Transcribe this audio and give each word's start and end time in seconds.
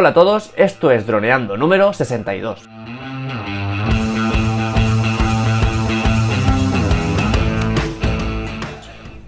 Hola 0.00 0.10
a 0.10 0.14
todos, 0.14 0.52
esto 0.54 0.92
es 0.92 1.08
Droneando 1.08 1.56
número 1.56 1.92
62. 1.92 2.68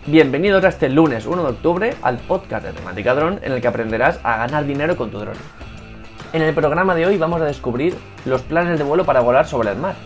Bienvenidos 0.06 0.62
a 0.62 0.68
este 0.68 0.88
lunes 0.88 1.26
1 1.26 1.42
de 1.42 1.48
octubre 1.48 1.94
al 2.02 2.18
podcast 2.18 2.64
de 2.64 2.72
temática 2.72 3.16
dron 3.16 3.40
en 3.42 3.50
el 3.50 3.60
que 3.60 3.66
aprenderás 3.66 4.20
a 4.22 4.36
ganar 4.36 4.64
dinero 4.64 4.96
con 4.96 5.10
tu 5.10 5.18
dron. 5.18 5.34
En 6.32 6.42
el 6.42 6.54
programa 6.54 6.94
de 6.94 7.04
hoy 7.06 7.18
vamos 7.18 7.40
a 7.42 7.46
descubrir 7.46 7.96
los 8.24 8.42
planes 8.42 8.78
de 8.78 8.84
vuelo 8.84 9.04
para 9.04 9.22
volar 9.22 9.48
sobre 9.48 9.72
el 9.72 9.76
mar, 9.76 9.96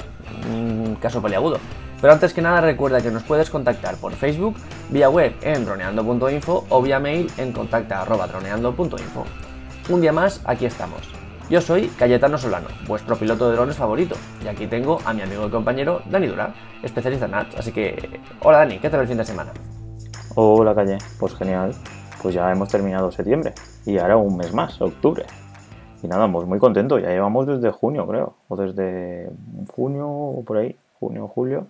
un 0.50 0.96
caso 0.98 1.20
peliagudo. 1.20 1.58
Pero 2.00 2.14
antes 2.14 2.32
que 2.32 2.40
nada 2.40 2.62
recuerda 2.62 3.02
que 3.02 3.10
nos 3.10 3.22
puedes 3.22 3.50
contactar 3.50 3.96
por 3.96 4.14
Facebook, 4.14 4.56
vía 4.88 5.10
web 5.10 5.34
en 5.42 5.66
droneando.info 5.66 6.64
o 6.70 6.80
vía 6.80 6.98
mail 6.98 7.30
en 7.36 7.52
contacta.droneando.info. 7.52 9.26
Un 9.90 10.00
día 10.00 10.12
más, 10.12 10.40
aquí 10.46 10.64
estamos. 10.64 11.12
Yo 11.50 11.60
soy 11.60 11.88
Cayetano 11.88 12.38
Solano, 12.38 12.68
vuestro 12.86 13.16
piloto 13.16 13.50
de 13.50 13.56
drones 13.56 13.76
favorito, 13.76 14.14
y 14.42 14.48
aquí 14.48 14.66
tengo 14.66 14.98
a 15.04 15.12
mi 15.12 15.20
amigo 15.20 15.46
y 15.46 15.50
compañero 15.50 16.00
Dani 16.06 16.26
Dura, 16.26 16.54
especialista 16.82 17.26
en 17.26 17.34
ads. 17.34 17.58
Así 17.58 17.70
que, 17.70 18.18
hola 18.40 18.58
Dani, 18.58 18.78
¿qué 18.78 18.88
tal 18.88 19.02
el 19.02 19.08
fin 19.08 19.18
de 19.18 19.26
semana? 19.26 19.52
Hola 20.36 20.74
Calle, 20.74 20.96
pues 21.20 21.34
genial, 21.34 21.74
pues 22.22 22.34
ya 22.34 22.50
hemos 22.50 22.70
terminado 22.70 23.12
septiembre 23.12 23.52
y 23.84 23.98
ahora 23.98 24.16
un 24.16 24.38
mes 24.38 24.54
más, 24.54 24.80
octubre. 24.80 25.26
Y 26.02 26.08
nada, 26.08 26.32
pues 26.32 26.46
muy 26.46 26.58
contento, 26.58 26.98
ya 26.98 27.10
llevamos 27.10 27.46
desde 27.46 27.70
junio 27.70 28.06
creo, 28.06 28.36
o 28.48 28.56
desde 28.56 29.30
junio 29.76 30.08
o 30.08 30.42
por 30.44 30.56
ahí, 30.56 30.74
junio, 30.98 31.28
julio. 31.28 31.66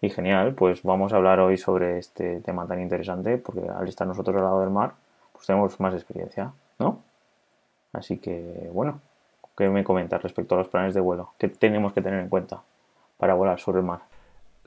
Y 0.00 0.08
genial, 0.08 0.54
pues 0.54 0.82
vamos 0.82 1.12
a 1.12 1.16
hablar 1.16 1.38
hoy 1.38 1.58
sobre 1.58 1.98
este 1.98 2.40
tema 2.40 2.66
tan 2.66 2.80
interesante, 2.80 3.36
porque 3.36 3.60
al 3.68 3.86
estar 3.86 4.06
nosotros 4.06 4.34
al 4.38 4.42
lado 4.42 4.60
del 4.60 4.70
mar, 4.70 4.94
pues 5.34 5.46
tenemos 5.46 5.78
más 5.80 5.92
experiencia, 5.92 6.50
¿no? 6.78 7.11
Así 7.92 8.18
que, 8.18 8.70
bueno, 8.72 9.00
¿qué 9.56 9.68
me 9.68 9.84
comentas 9.84 10.22
respecto 10.22 10.54
a 10.54 10.58
los 10.58 10.68
planes 10.68 10.94
de 10.94 11.00
vuelo? 11.00 11.34
¿Qué 11.38 11.48
tenemos 11.48 11.92
que 11.92 12.02
tener 12.02 12.20
en 12.20 12.28
cuenta 12.28 12.62
para 13.18 13.34
volar 13.34 13.60
sobre 13.60 13.80
el 13.80 13.86
mar? 13.86 14.00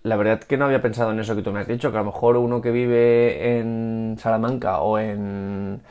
La 0.04 0.16
verdad 0.16 0.40
que 0.40 0.58
no 0.58 0.66
había 0.66 0.81
pensado 0.81 1.12
en 1.12 1.20
eso 1.20 1.36
que 1.36 1.42
tú 1.42 1.52
me 1.52 1.59
has 1.59 1.68
dicho, 1.68 1.92
que 1.92 1.98
a 1.98 2.02
lo 2.02 2.06
mejor 2.06 2.38
uno 2.38 2.62
que 2.62 2.70
vive 2.70 3.58
en 3.58 4.18
Salamanca 4.20 4.81
o 4.81 5.00
en, 5.00 5.81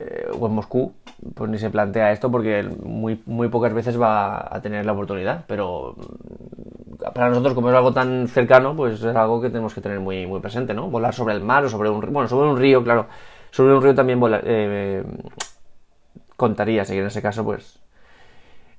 eh, 0.00 0.26
o 0.38 0.46
en 0.46 0.52
Moscú, 0.52 0.92
pues 1.34 1.48
ni 1.48 1.58
se 1.58 1.70
plantea 1.70 2.10
esto 2.10 2.30
porque 2.32 2.64
muy, 2.82 3.22
muy 3.26 3.48
pocas 3.48 3.72
veces 3.72 4.00
va 4.00 4.52
a 4.52 4.60
tener 4.60 4.84
la 4.84 4.92
oportunidad. 4.92 5.44
Pero 5.46 5.94
mm, 5.96 7.12
para 7.14 7.28
nosotros, 7.28 7.54
como 7.54 7.70
es 7.70 7.76
algo 7.76 7.92
tan 7.92 8.26
cercano, 8.26 8.74
pues 8.74 8.94
es 9.02 9.14
algo 9.16 9.40
que 9.40 9.50
tenemos 9.50 9.72
que 9.72 9.80
tener 9.80 10.00
muy, 10.00 10.26
muy 10.26 10.40
presente, 10.40 10.74
¿no? 10.74 10.90
Volar 10.90 11.14
sobre 11.14 11.34
el 11.34 11.40
mar 11.40 11.64
o 11.64 11.68
sobre 11.68 11.88
un, 11.90 12.00
bueno, 12.12 12.28
sobre 12.28 12.48
un 12.50 12.58
río, 12.58 12.82
claro. 12.82 13.06
Sobre 13.52 13.72
un 13.72 13.82
río 13.82 13.94
también 13.94 14.18
volar, 14.18 14.42
eh, 14.44 15.04
contaría, 16.36 16.82
así 16.82 16.96
en 16.96 17.06
ese 17.06 17.22
caso, 17.22 17.44
pues 17.44 17.80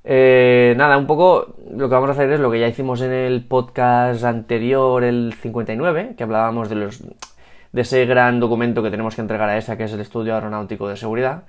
eh, 0.07 0.75
nada, 0.77 0.97
un 0.97 1.07
poco 1.07 1.55
lo 1.71 1.89
que 1.89 1.95
vamos 1.95 2.09
a 2.09 2.13
hacer 2.13 2.31
es 2.31 2.39
lo 2.39 2.51
que 2.51 2.59
ya 2.59 2.67
hicimos 2.67 3.01
en 3.01 3.11
el 3.11 3.43
podcast 3.43 4.23
anterior, 4.23 5.03
el 5.03 5.33
59, 5.33 6.13
que 6.15 6.23
hablábamos 6.23 6.69
de, 6.69 6.75
los, 6.75 7.03
de 7.71 7.81
ese 7.81 8.05
gran 8.05 8.39
documento 8.39 8.83
que 8.83 8.91
tenemos 8.91 9.15
que 9.15 9.21
entregar 9.21 9.49
a 9.49 9.57
ESA, 9.57 9.77
que 9.77 9.85
es 9.85 9.93
el 9.93 10.01
Estudio 10.01 10.35
Aeronáutico 10.35 10.87
de 10.87 10.95
Seguridad. 10.95 11.45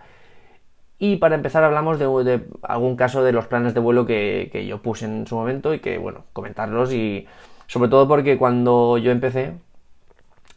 Y 0.99 1.17
para 1.17 1.35
empezar 1.35 1.65
hablamos 1.65 1.99
de, 1.99 2.47
algún 2.63 2.97
caso 2.97 3.23
de 3.23 3.33
los 3.33 3.47
planes 3.47 3.75
de 3.75 3.81
vuelo 3.81 4.07
que, 4.07 4.49
que, 4.51 4.67
yo 4.67 4.81
puse 4.81 5.05
en 5.05 5.27
su 5.27 5.37
momento 5.37 5.75
y 5.75 5.81
que, 5.81 5.99
bueno, 5.99 6.25
comentarlos 6.33 6.93
y 6.95 7.27
sobre 7.67 7.91
todo 7.91 8.09
porque 8.09 8.39
cuando 8.39 8.97
yo 8.97 9.11
empecé, 9.11 9.53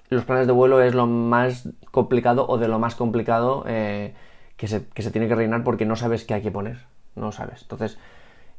los 0.10 0.24
planes 0.24 0.48
de 0.48 0.54
vuelo 0.54 0.82
es 0.82 0.96
lo 0.96 1.06
más 1.08 1.70
complicado 1.92 2.46
o 2.48 2.58
de 2.58 2.70
lo 2.70 2.80
más 2.80 2.96
complicado 2.96 3.66
eh, 3.68 4.14
que, 4.60 4.68
se, 4.68 4.86
que 4.90 5.02
se 5.02 5.10
tiene 5.10 5.28
que 5.28 5.34
reinar 5.34 5.64
porque 5.64 5.88
no 5.88 5.96
sabes 5.96 6.24
qué 6.26 6.36
hay 6.36 6.44
que 6.44 6.52
poner 6.52 6.78
no 7.20 7.32
sabes. 7.32 7.62
Entonces, 7.62 7.98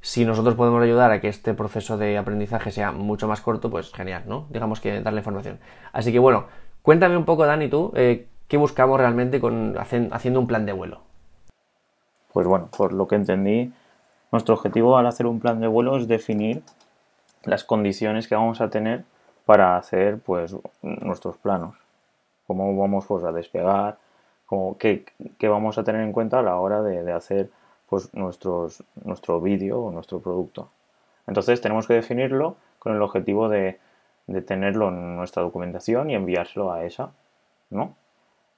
si 0.00 0.24
nosotros 0.24 0.54
podemos 0.54 0.82
ayudar 0.82 1.10
a 1.10 1.20
que 1.20 1.28
este 1.28 1.54
proceso 1.54 1.98
de 1.98 2.16
aprendizaje 2.16 2.70
sea 2.70 2.92
mucho 2.92 3.26
más 3.28 3.40
corto, 3.40 3.70
pues 3.70 3.92
genial, 3.92 4.24
¿no? 4.26 4.46
Digamos 4.50 4.80
que 4.80 5.00
darle 5.00 5.20
información. 5.20 5.58
Así 5.92 6.12
que 6.12 6.18
bueno, 6.18 6.46
cuéntame 6.82 7.16
un 7.16 7.24
poco, 7.24 7.46
Dani, 7.46 7.68
tú, 7.68 7.92
eh, 7.96 8.26
¿qué 8.48 8.56
buscamos 8.56 8.98
realmente 8.98 9.40
con 9.40 9.76
haciendo 9.78 10.40
un 10.40 10.46
plan 10.46 10.66
de 10.66 10.72
vuelo? 10.72 11.00
Pues 12.32 12.46
bueno, 12.46 12.68
por 12.76 12.92
lo 12.92 13.08
que 13.08 13.16
entendí, 13.16 13.72
nuestro 14.30 14.54
objetivo 14.54 14.96
al 14.96 15.06
hacer 15.06 15.26
un 15.26 15.40
plan 15.40 15.60
de 15.60 15.66
vuelo 15.66 15.96
es 15.96 16.06
definir 16.06 16.62
las 17.42 17.64
condiciones 17.64 18.28
que 18.28 18.36
vamos 18.36 18.60
a 18.60 18.70
tener 18.70 19.04
para 19.44 19.76
hacer 19.76 20.18
pues 20.18 20.54
nuestros 20.82 21.36
planos. 21.38 21.76
Cómo 22.46 22.76
vamos 22.76 23.06
pues, 23.06 23.24
a 23.24 23.32
despegar, 23.32 23.98
qué, 24.78 25.04
vamos 25.48 25.78
a 25.78 25.84
tener 25.84 26.02
en 26.02 26.12
cuenta 26.12 26.40
a 26.40 26.42
la 26.42 26.56
hora 26.56 26.82
de 26.82 27.12
hacer 27.12 27.50
pues 27.90 28.14
nuestros, 28.14 28.84
nuestro 29.04 29.40
vídeo 29.40 29.80
o 29.80 29.90
nuestro 29.90 30.20
producto. 30.20 30.70
Entonces 31.26 31.60
tenemos 31.60 31.86
que 31.86 31.94
definirlo 31.94 32.56
con 32.78 32.94
el 32.94 33.02
objetivo 33.02 33.48
de, 33.48 33.78
tenerlo 34.46 34.88
en 34.88 35.16
nuestra 35.16 35.42
documentación 35.42 36.08
y 36.08 36.14
enviárselo 36.14 36.72
a 36.72 36.84
esa, 36.84 37.10
¿no? 37.68 37.94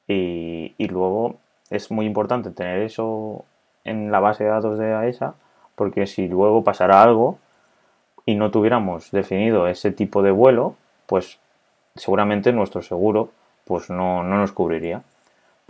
Y, 0.07 0.75
luego 0.89 1.37
es 1.71 1.91
muy 1.91 2.05
importante 2.05 2.51
tener 2.51 2.83
eso 2.83 3.47
en 3.85 4.13
la 4.13 4.21
base 4.21 4.45
de 4.45 4.51
datos 4.51 4.79
de 4.79 4.93
AESA 4.93 5.35
porque 5.75 6.07
si 6.07 6.29
luego 6.29 6.63
pasara 6.63 7.03
algo 7.03 7.39
y 8.27 8.35
no 8.35 8.51
tuviéramos 8.51 9.11
definido 9.11 9.67
ese 9.67 9.91
tipo 9.91 10.23
de 10.23 10.31
vuelo, 10.31 10.77
pues 11.07 11.39
seguramente 11.97 12.53
nuestro 12.53 12.83
seguro 12.83 13.31
pues 13.65 13.89
no, 13.89 14.23
no 14.23 14.37
nos 14.37 14.53
cubriría 14.53 15.03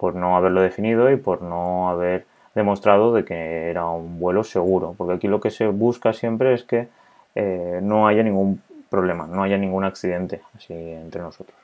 por 0.03 0.17
no 0.17 0.37
haberlo 0.37 0.63
definido 0.63 1.13
y 1.13 1.17
por 1.17 1.43
no 1.43 1.89
haber 1.89 2.27
demostrado 2.57 3.15
de 3.15 3.25
que 3.25 3.71
era 3.71 3.87
un 3.87 4.19
vuelo 4.19 4.43
seguro, 4.43 4.97
porque 4.99 5.15
aquí 5.15 5.29
lo 5.29 5.41
que 5.41 5.53
se 5.53 5.69
busca 5.69 6.13
siempre 6.13 6.55
es 6.55 6.65
que 6.65 6.89
eh, 7.37 7.79
no 7.81 8.09
haya 8.09 8.25
ningún 8.25 8.61
problema, 8.91 9.29
no 9.29 9.45
haya 9.45 9.57
ningún 9.57 9.85
accidente 9.85 10.41
así 10.57 10.75
entre 10.75 11.23
nosotros. 11.23 11.57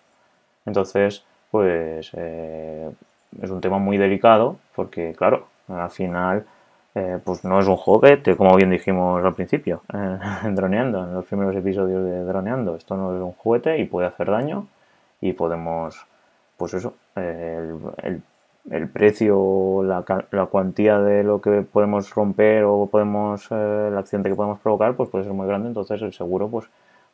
Entonces, 0.67 1.25
pues 1.51 2.13
eh, 2.15 2.89
es 3.43 3.51
un 3.51 3.61
tema 3.61 3.79
muy 3.79 3.97
delicado, 3.97 4.55
porque 4.77 5.15
claro, 5.19 5.49
al 5.67 5.91
final 5.91 6.47
eh, 6.95 7.19
pues 7.25 7.43
no 7.43 7.59
es 7.59 7.67
un 7.67 7.77
juguete, 7.77 8.37
como 8.37 8.55
bien 8.55 8.71
dijimos 8.71 9.25
al 9.25 9.35
principio, 9.35 9.83
en 10.45 10.55
Droneando, 10.55 11.03
en 11.03 11.13
los 11.13 11.25
primeros 11.25 11.57
episodios 11.57 12.05
de 12.05 12.23
Droneando. 12.23 12.77
Esto 12.77 12.97
no 12.97 13.17
es 13.17 13.21
un 13.21 13.33
juguete 13.33 13.79
y 13.79 13.85
puede 13.85 14.07
hacer 14.07 14.31
daño 14.31 14.69
y 15.21 15.33
podemos, 15.33 16.07
pues 16.59 16.75
eso, 16.75 16.95
el 18.71 18.89
precio, 18.89 19.83
la, 19.83 20.05
la, 20.31 20.47
cuantía 20.47 20.99
de 20.99 21.25
lo 21.25 21.41
que 21.41 21.63
podemos 21.63 22.15
romper 22.15 22.65
o 22.65 22.87
podemos, 22.87 23.49
eh, 23.51 23.95
accidente 23.97 24.29
que 24.29 24.35
podemos 24.35 24.59
provocar, 24.61 24.95
pues 24.95 25.09
puede 25.09 25.25
ser 25.25 25.33
muy 25.33 25.47
grande, 25.47 25.69
entonces 25.69 26.03
el 26.03 26.13
seguro 26.13 26.49
pues 26.49 26.67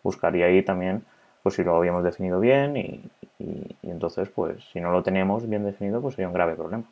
buscaría 0.02 0.46
ahí 0.46 0.62
también, 0.62 1.04
pues 1.42 1.54
si 1.54 1.64
lo 1.64 1.76
habíamos 1.76 2.02
definido 2.02 2.40
bien 2.40 2.76
y, 2.76 3.02
y, 3.38 3.76
entonces 3.82 4.28
pues 4.28 4.64
si 4.72 4.80
no 4.80 4.90
lo 4.90 5.02
tenemos 5.02 5.48
bien 5.48 5.64
definido, 5.64 6.00
pues 6.00 6.14
sería 6.14 6.28
un 6.28 6.34
grave 6.34 6.54
problema. 6.54 6.84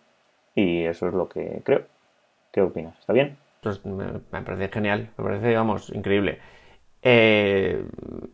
Y 0.55 0.85
eso 0.85 1.09
es 1.09 1.15
lo 1.15 1.29
que 1.29 1.63
creo. 1.65 1.83
¿Qué 2.53 2.61
opinas? 2.61 2.99
¿Está 3.01 3.15
bien? 3.15 3.39
Pues 3.63 3.85
me, 3.87 4.05
me 4.05 4.43
parece 4.43 4.69
genial, 4.69 5.11
me 5.17 5.25
parece, 5.25 5.55
vamos, 5.55 5.91
increíble. 5.91 6.39
Eh, 7.03 7.85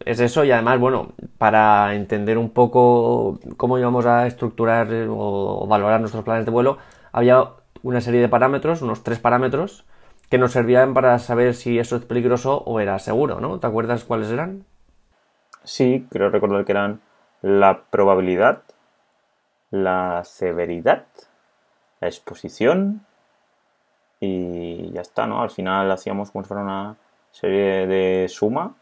es 0.05 0.21
eso 0.21 0.45
y 0.45 0.51
además, 0.51 0.79
bueno, 0.79 1.13
para 1.39 1.95
entender 1.95 2.37
un 2.37 2.51
poco 2.51 3.39
cómo 3.57 3.79
íbamos 3.79 4.05
a 4.07 4.27
estructurar 4.27 4.89
o 5.09 5.67
valorar 5.67 6.01
nuestros 6.01 6.25
planes 6.25 6.45
de 6.45 6.51
vuelo, 6.51 6.79
había 7.13 7.51
una 7.83 8.01
serie 8.01 8.21
de 8.21 8.29
parámetros, 8.29 8.83
unos 8.83 9.03
tres 9.03 9.19
parámetros, 9.19 9.85
que 10.29 10.39
nos 10.39 10.53
servían 10.53 10.93
para 10.93 11.19
saber 11.19 11.55
si 11.55 11.79
eso 11.79 11.97
es 11.97 12.05
peligroso 12.05 12.63
o 12.67 12.81
era 12.81 12.99
seguro, 12.99 13.41
¿no? 13.41 13.59
¿Te 13.59 13.67
acuerdas 13.67 14.05
cuáles 14.05 14.31
eran? 14.31 14.67
Sí, 15.65 16.07
creo 16.11 16.29
recordar 16.29 16.65
que 16.65 16.73
eran 16.73 17.01
la 17.41 17.85
probabilidad, 17.91 18.63
la 19.71 20.23
severidad, 20.25 21.07
la 22.01 22.09
exposición 22.09 23.07
y 24.21 24.91
ya 24.93 25.01
está, 25.01 25.27
¿no? 25.27 25.41
Al 25.41 25.51
final 25.51 25.91
hacíamos 25.91 26.31
como 26.31 26.45
si 26.45 26.49
fuera 26.49 26.63
una 26.63 26.97
serie 27.31 27.87
de 27.87 28.29
suma 28.29 28.75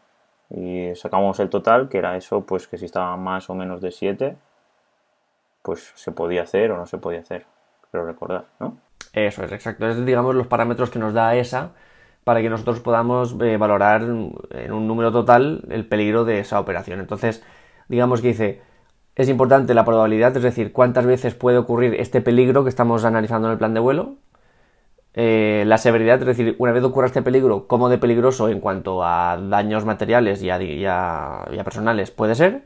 y 0.49 0.91
sacamos 0.95 1.39
el 1.39 1.49
total, 1.49 1.89
que 1.89 1.97
era 1.97 2.15
eso, 2.15 2.41
pues 2.45 2.67
que 2.67 2.77
si 2.77 2.85
estaba 2.85 3.17
más 3.17 3.49
o 3.49 3.55
menos 3.55 3.81
de 3.81 3.91
7, 3.91 4.37
pues 5.61 5.91
se 5.95 6.11
podía 6.11 6.43
hacer 6.43 6.71
o 6.71 6.77
no 6.77 6.85
se 6.85 6.97
podía 6.97 7.19
hacer. 7.19 7.45
Pero 7.91 8.05
recordar, 8.05 8.45
¿no? 8.59 8.77
Eso 9.13 9.43
es, 9.43 9.51
exacto. 9.51 9.87
Es, 9.87 10.05
digamos, 10.05 10.35
los 10.35 10.47
parámetros 10.47 10.89
que 10.89 10.99
nos 10.99 11.13
da 11.13 11.35
esa 11.35 11.71
para 12.23 12.41
que 12.41 12.49
nosotros 12.49 12.81
podamos 12.81 13.35
eh, 13.41 13.57
valorar 13.57 14.01
en 14.01 14.71
un 14.73 14.87
número 14.87 15.11
total 15.11 15.63
el 15.69 15.87
peligro 15.87 16.25
de 16.25 16.39
esa 16.39 16.59
operación. 16.59 16.99
Entonces, 16.99 17.43
digamos 17.87 18.21
que 18.21 18.27
dice, 18.29 18.61
es 19.15 19.29
importante 19.29 19.73
la 19.73 19.85
probabilidad, 19.85 20.35
es 20.35 20.43
decir, 20.43 20.73
cuántas 20.73 21.05
veces 21.05 21.35
puede 21.35 21.57
ocurrir 21.57 21.95
este 21.95 22.21
peligro 22.21 22.63
que 22.63 22.69
estamos 22.69 23.05
analizando 23.05 23.47
en 23.47 23.53
el 23.53 23.57
plan 23.57 23.73
de 23.73 23.79
vuelo, 23.79 24.15
eh, 25.19 25.63
la 25.65 25.79
severidad, 25.79 26.19
es 26.19 26.27
decir, 26.27 26.55
una 26.59 26.71
vez 26.71 26.83
ocurra 26.83 27.07
este 27.07 27.23
peligro, 27.23 27.65
cómo 27.65 27.89
de 27.89 27.97
peligroso 27.97 28.49
en 28.49 28.59
cuanto 28.59 29.03
a 29.03 29.35
daños 29.41 29.83
materiales 29.83 30.43
y 30.43 30.51
a, 30.51 30.59
personales 31.63 32.11
puede 32.11 32.35
ser. 32.35 32.65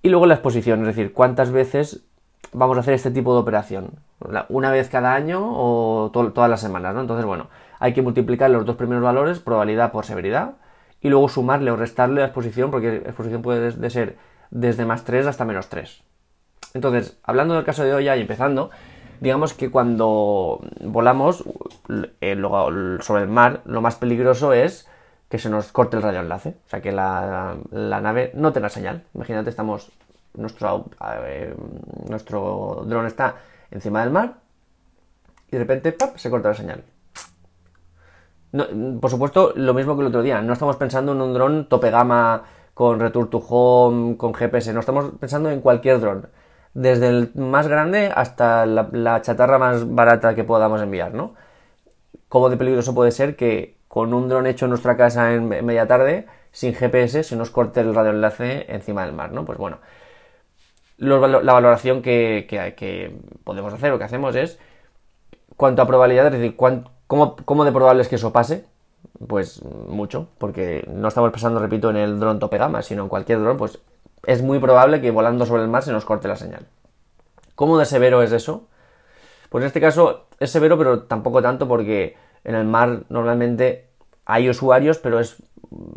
Y 0.00 0.10
luego 0.10 0.26
la 0.26 0.34
exposición, 0.34 0.82
es 0.82 0.86
decir, 0.86 1.12
cuántas 1.12 1.50
veces 1.50 2.04
vamos 2.52 2.76
a 2.76 2.80
hacer 2.80 2.94
este 2.94 3.10
tipo 3.10 3.34
de 3.34 3.40
operación. 3.40 3.90
una 4.48 4.70
vez 4.70 4.88
cada 4.88 5.12
año 5.12 5.40
o 5.42 6.12
todas 6.12 6.48
las 6.48 6.60
semanas, 6.60 6.94
¿no? 6.94 7.00
Entonces, 7.00 7.26
bueno, 7.26 7.48
hay 7.80 7.92
que 7.94 8.02
multiplicar 8.02 8.48
los 8.50 8.64
dos 8.64 8.76
primeros 8.76 9.02
valores, 9.02 9.40
probabilidad 9.40 9.90
por 9.90 10.04
severidad, 10.04 10.52
y 11.00 11.08
luego 11.08 11.28
sumarle 11.28 11.72
o 11.72 11.76
restarle 11.76 12.20
la 12.20 12.26
exposición, 12.26 12.70
porque 12.70 12.98
exposición 12.98 13.42
puede 13.42 13.90
ser 13.90 14.18
desde 14.52 14.84
más 14.84 15.02
3 15.02 15.26
hasta 15.26 15.44
menos 15.44 15.68
3. 15.68 16.00
Entonces, 16.74 17.18
hablando 17.24 17.54
del 17.54 17.64
caso 17.64 17.82
de 17.82 17.92
hoy 17.92 18.08
y 18.08 18.20
empezando, 18.20 18.70
digamos 19.20 19.54
que 19.54 19.70
cuando 19.70 20.60
volamos 20.80 21.44
eh, 22.20 22.40
sobre 23.00 23.22
el 23.22 23.28
mar, 23.28 23.62
lo 23.64 23.80
más 23.80 23.96
peligroso 23.96 24.52
es 24.52 24.88
que 25.28 25.38
se 25.38 25.50
nos 25.50 25.72
corte 25.72 25.96
el 25.96 26.02
radio 26.02 26.20
enlace, 26.20 26.56
o 26.66 26.68
sea 26.68 26.80
que 26.80 26.92
la, 26.92 27.56
nave 27.70 28.30
no 28.34 28.52
tenga 28.52 28.68
señal. 28.68 29.04
Imagínate, 29.14 29.50
estamos, 29.50 29.90
nuestro, 30.34 30.86
nuestro 32.08 32.84
dron 32.86 33.06
está 33.06 33.36
encima 33.70 34.02
del 34.02 34.10
mar 34.10 34.34
y 35.48 35.52
de 35.52 35.58
repente 35.58 35.92
¡pap! 35.92 36.16
se 36.16 36.30
corta 36.30 36.50
la 36.50 36.54
señal. 36.54 36.84
por 39.00 39.10
supuesto, 39.10 39.52
lo 39.56 39.74
mismo 39.74 39.96
que 39.96 40.02
el 40.02 40.08
otro 40.08 40.22
día, 40.22 40.40
no 40.40 40.52
estamos 40.52 40.76
pensando 40.76 41.12
en 41.12 41.20
un 41.20 41.34
dron 41.34 41.68
tope 41.68 41.90
gama 41.90 42.44
con 42.74 43.00
Return 43.00 43.30
to 43.30 43.38
Home, 43.48 44.16
con 44.16 44.34
GPS, 44.34 44.72
no 44.72 44.80
estamos 44.80 45.12
pensando 45.18 45.50
en 45.50 45.60
cualquier 45.60 46.00
dron 46.00 46.28
desde 46.74 47.08
el 47.08 47.30
más 47.36 47.68
grande 47.68 48.12
hasta 48.14 48.66
la, 48.66 49.22
chatarra 49.22 49.58
más 49.58 49.94
barata 49.94 50.34
que 50.34 50.44
podamos 50.44 50.82
enviar, 50.82 51.14
¿no? 51.14 51.34
¿Cómo 52.28 52.50
de 52.50 52.56
peligroso 52.56 52.94
puede 52.94 53.12
ser 53.12 53.36
que 53.36 53.76
con 53.88 54.12
un 54.12 54.28
dron 54.28 54.46
hecho 54.46 54.66
en 54.66 54.70
nuestra 54.70 54.96
casa 54.96 55.32
en 55.34 55.48
media 55.48 55.86
tarde, 55.86 56.26
sin 56.50 56.74
GPS, 56.74 57.22
se 57.22 57.36
nos 57.36 57.50
corte 57.50 57.80
el 57.80 57.94
radioenlace 57.94 58.66
encima 58.72 59.04
del 59.04 59.14
mar, 59.14 59.32
¿no? 59.32 59.44
Pues 59.44 59.56
bueno, 59.56 59.78
la 60.98 61.52
valoración 61.52 62.02
que, 62.02 63.20
podemos 63.44 63.72
hacer 63.72 63.92
o 63.92 63.98
que 63.98 64.04
hacemos 64.04 64.34
es 64.34 64.58
cuánto 65.56 65.82
a 65.82 65.86
probabilidad, 65.86 66.26
es 66.26 66.32
decir, 66.32 66.56
cómo, 66.56 67.36
cómo 67.36 67.64
de 67.64 67.72
probable 67.72 68.02
es 68.02 68.08
que 68.08 68.16
eso 68.16 68.32
pase, 68.32 68.64
pues 69.28 69.62
mucho, 69.62 70.28
porque 70.38 70.84
no 70.88 71.06
estamos 71.08 71.30
pensando, 71.30 71.60
repito, 71.60 71.90
en 71.90 71.96
el 71.96 72.18
dron 72.18 72.40
tope 72.40 72.58
gama, 72.58 72.82
sino 72.82 73.04
en 73.04 73.08
cualquier 73.08 73.40
dron, 73.40 73.56
pues 73.56 73.78
es 74.26 74.42
muy 74.42 74.58
probable 74.58 75.00
que 75.00 75.10
volando 75.10 75.46
sobre 75.46 75.62
el 75.62 75.68
mar 75.68 75.82
se 75.82 75.92
nos 75.92 76.04
corte 76.04 76.28
la 76.28 76.36
señal. 76.36 76.66
¿Cómo 77.54 77.78
de 77.78 77.86
severo 77.86 78.22
es 78.22 78.32
eso? 78.32 78.66
Pues 79.48 79.62
en 79.62 79.66
este 79.66 79.80
caso 79.80 80.26
es 80.40 80.50
severo, 80.50 80.76
pero 80.76 81.02
tampoco 81.02 81.42
tanto 81.42 81.68
porque 81.68 82.16
en 82.42 82.54
el 82.54 82.64
mar 82.64 83.02
normalmente 83.08 83.88
hay 84.24 84.48
usuarios, 84.48 84.98
pero 84.98 85.20
es 85.20 85.36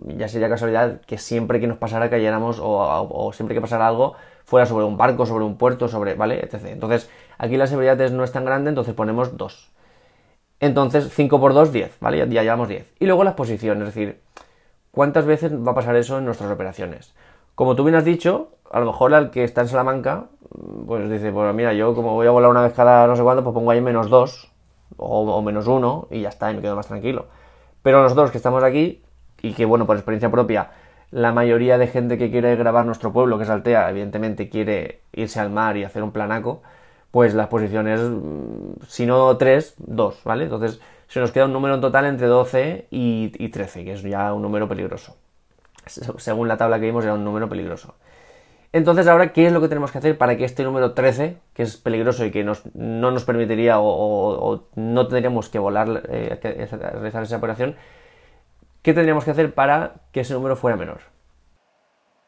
ya 0.06 0.28
sería 0.28 0.50
casualidad 0.50 1.02
que 1.02 1.18
siempre 1.18 1.60
que 1.60 1.68
nos 1.68 1.78
pasara 1.78 2.10
cayéramos 2.10 2.60
o, 2.62 3.32
siempre 3.34 3.56
que 3.56 3.62
pasara 3.62 3.88
algo 3.88 4.16
fuera 4.46 4.66
sobre 4.66 4.86
un 4.86 4.98
barco, 4.98 5.26
sobre 5.26 5.44
un 5.44 5.58
puerto, 5.58 5.88
sobre, 5.88 6.14
¿vale? 6.14 6.40
etc. 6.40 6.68
Entonces, 6.68 7.10
aquí 7.38 7.58
la 7.58 7.68
severidad 7.68 8.10
no 8.12 8.24
es 8.24 8.32
tan 8.32 8.46
grande, 8.46 8.70
entonces 8.70 8.94
ponemos 8.94 9.38
2. 9.38 9.72
Entonces, 10.60 11.10
5 11.14 11.40
por 11.40 11.54
2, 11.54 11.72
10, 11.72 11.98
¿vale? 12.00 12.18
Ya, 12.18 12.26
ya 12.26 12.44
llevamos 12.44 12.70
10. 12.70 12.94
Y 13.00 13.06
luego 13.06 13.24
las 13.24 13.34
posiciones, 13.34 13.90
es 13.90 13.94
decir, 13.94 14.22
¿cuántas 14.92 15.26
veces 15.26 15.52
va 15.54 15.74
a 15.74 15.76
pasar 15.76 15.96
eso 15.98 16.18
en 16.18 16.26
nuestras 16.26 16.50
operaciones? 16.50 17.14
Como 17.58 17.76
tú 17.76 17.84
bien 17.84 17.96
has 17.96 18.06
dicho, 18.06 18.50
a 18.70 18.80
lo 18.80 18.86
mejor 18.86 19.16
al 19.16 19.32
que 19.32 19.44
está 19.44 19.62
en 19.62 19.68
Salamanca, 19.68 20.26
pues 20.86 21.10
dice, 21.10 21.32
pues 21.32 21.56
mira, 21.56 21.74
yo 21.74 21.96
como 21.96 22.14
voy 22.14 22.28
a 22.28 22.30
volar 22.30 22.52
una 22.52 22.62
vez 22.62 22.74
cada 22.74 23.08
no 23.08 23.16
sé 23.16 23.24
cuánto, 23.24 23.44
pues 23.44 23.56
pongo 23.56 23.72
ahí 23.72 23.82
menos 23.82 24.12
dos 24.12 24.54
o, 24.96 25.42
menos 25.42 25.66
uno 25.66 26.08
y 26.12 26.22
ya 26.22 26.30
está, 26.30 26.52
y 26.52 26.56
me 26.56 26.62
quedo 26.62 26.76
más 26.76 26.86
tranquilo. 26.86 27.26
Pero 27.82 28.04
nosotros 28.04 28.30
que 28.30 28.38
estamos 28.38 28.64
aquí, 28.64 29.02
y 29.42 29.54
que 29.54 29.66
bueno, 29.66 29.88
por 29.88 29.96
experiencia 29.96 30.30
propia, 30.30 30.70
la 31.10 31.32
mayoría 31.32 31.80
de 31.80 31.88
gente 31.88 32.20
que 32.20 32.30
quiere 32.30 32.56
grabar 32.58 32.86
nuestro 32.86 33.12
pueblo, 33.12 33.40
que 33.40 33.46
es 33.46 33.50
Altea, 33.50 33.90
evidentemente 33.90 34.50
quiere 34.50 35.02
irse 35.14 35.40
al 35.40 35.50
mar 35.50 35.78
y 35.78 35.84
hacer 35.84 36.04
un 36.04 36.12
planaco, 36.12 36.62
pues 37.10 37.34
las 37.34 37.48
posiciones, 37.48 38.00
mm, 38.02 38.84
si 38.88 39.08
no 39.08 39.36
tres, 39.38 39.74
dos, 39.80 40.22
¿vale? 40.24 40.44
Entonces 40.44 40.80
se 41.08 41.20
nos 41.20 41.32
queda 41.32 41.46
un 41.46 41.54
número 41.54 41.74
en 41.74 41.82
total 41.82 42.06
entre 42.06 42.28
12 42.28 42.86
y, 42.92 43.34
y 43.40 43.50
13, 43.50 43.84
que 43.84 43.94
es 43.94 44.04
ya 44.04 44.32
un 44.32 44.44
número 44.44 44.68
peligroso 44.68 45.16
según 45.90 46.48
la 46.48 46.58
tabla 46.58 46.80
que 46.80 46.86
vimos, 46.86 47.04
era 47.04 47.14
un 47.14 47.24
número 47.24 47.50
peligroso. 47.50 47.96
Entonces, 48.74 49.08
ahora, 49.08 49.32
¿qué 49.34 49.48
es 49.48 49.54
lo 49.54 49.62
que 49.62 49.70
tenemos 49.70 49.92
que 49.92 49.98
hacer 49.98 50.18
para 50.18 50.38
que 50.38 50.46
este 50.46 50.64
número 50.64 50.94
13, 50.94 51.38
que 51.54 51.64
es 51.64 51.78
peligroso 51.78 52.26
y 52.26 52.32
que 52.32 52.44
no 52.44 53.12
nos 53.12 53.24
permitiría 53.24 53.80
o, 53.80 54.64
no 54.76 55.08
tendríamos 55.08 55.50
que 55.50 55.60
volar, 55.60 56.04
eh, 56.10 56.68
realizar 56.70 57.24
esa 57.24 57.38
operación, 57.38 57.76
¿qué 58.82 58.94
tendríamos 58.94 59.26
que 59.26 59.32
hacer 59.32 59.54
para 59.54 59.96
que 60.12 60.22
ese 60.22 60.34
número 60.34 60.56
fuera 60.56 60.78
menor? 60.78 61.00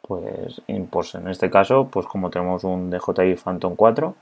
Pues, 0.01 0.61
pues 0.89 1.15
en 1.15 1.27
este 1.27 1.49
caso, 1.51 1.89
pues 1.91 2.07
como 2.07 2.29
tenemos 2.29 2.63
un 2.63 2.89
DJI 2.89 3.35
Phantom 3.35 3.75
4, 3.75 4.15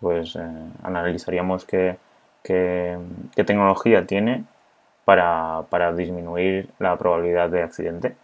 pues 0.00 0.36
eh, 0.36 0.40
analizaríamos 0.82 1.64
qué, 1.64 1.96
qué, 2.42 2.98
tecnología 3.34 4.06
tiene 4.06 4.44
para, 5.04 5.64
para 5.70 5.92
disminuir 5.92 6.70
la 6.78 6.98
probabilidad 6.98 7.48
de 7.48 7.62
accidente 7.62 8.16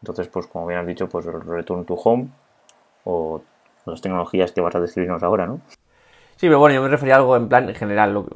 entonces, 0.00 0.28
pues 0.28 0.46
como 0.46 0.66
bien 0.66 0.80
has 0.80 0.86
dicho, 0.86 1.08
pues 1.08 1.26
Return 1.26 1.84
to 1.84 1.94
Home 1.94 2.28
o 3.04 3.42
las 3.86 4.00
tecnologías 4.00 4.52
que 4.52 4.60
vas 4.60 4.74
a 4.74 4.80
describirnos 4.80 5.22
ahora, 5.22 5.46
¿no? 5.46 5.60
Sí, 6.36 6.48
pero 6.48 6.58
bueno, 6.58 6.74
yo 6.74 6.82
me 6.82 6.88
refería 6.88 7.14
a 7.14 7.18
algo 7.18 7.34
en 7.36 7.48
plan 7.48 7.74
general. 7.74 8.26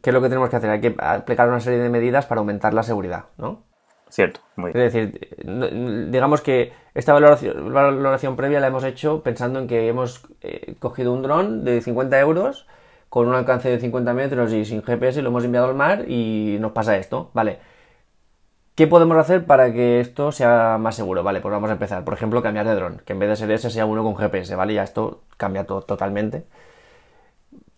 ¿Qué 0.00 0.10
es 0.10 0.14
lo 0.14 0.22
que 0.22 0.28
tenemos 0.28 0.48
que 0.48 0.56
hacer? 0.56 0.70
Hay 0.70 0.80
que 0.80 0.94
aplicar 0.98 1.48
una 1.48 1.60
serie 1.60 1.78
de 1.78 1.90
medidas 1.90 2.24
para 2.26 2.38
aumentar 2.38 2.72
la 2.72 2.82
seguridad, 2.82 3.24
¿no? 3.36 3.62
Cierto, 4.08 4.40
muy 4.56 4.72
bien. 4.72 4.86
Es 4.86 4.92
decir, 4.92 5.28
digamos 6.10 6.40
que 6.40 6.72
esta 6.94 7.12
valoración, 7.12 7.72
valoración 7.72 8.34
previa 8.34 8.60
la 8.60 8.66
hemos 8.66 8.82
hecho 8.82 9.22
pensando 9.22 9.60
en 9.60 9.68
que 9.68 9.88
hemos 9.88 10.26
eh, 10.40 10.74
cogido 10.80 11.12
un 11.12 11.22
dron 11.22 11.64
de 11.64 11.80
50 11.80 12.18
euros 12.18 12.66
con 13.08 13.28
un 13.28 13.34
alcance 13.34 13.68
de 13.68 13.78
50 13.78 14.12
metros 14.14 14.52
y 14.52 14.64
sin 14.64 14.82
GPS 14.82 15.20
y 15.20 15.22
lo 15.22 15.28
hemos 15.28 15.44
enviado 15.44 15.68
al 15.68 15.74
mar 15.74 16.06
y 16.08 16.56
nos 16.60 16.72
pasa 16.72 16.96
esto. 16.96 17.30
Vale, 17.34 17.58
¿Qué 18.80 18.86
podemos 18.86 19.18
hacer 19.18 19.44
para 19.44 19.74
que 19.74 20.00
esto 20.00 20.32
sea 20.32 20.78
más 20.80 20.94
seguro? 20.96 21.22
Vale, 21.22 21.42
pues 21.42 21.52
vamos 21.52 21.68
a 21.68 21.74
empezar. 21.74 22.02
Por 22.02 22.14
ejemplo, 22.14 22.42
cambiar 22.42 22.66
de 22.66 22.74
dron, 22.74 23.02
que 23.04 23.12
en 23.12 23.18
vez 23.18 23.28
de 23.28 23.36
ser 23.36 23.50
ese 23.50 23.68
sea 23.68 23.84
uno 23.84 24.02
con 24.02 24.16
GPS, 24.16 24.54
¿vale? 24.54 24.72
Ya 24.72 24.82
esto 24.84 25.20
cambia 25.36 25.66
todo 25.66 25.82
totalmente. 25.82 26.46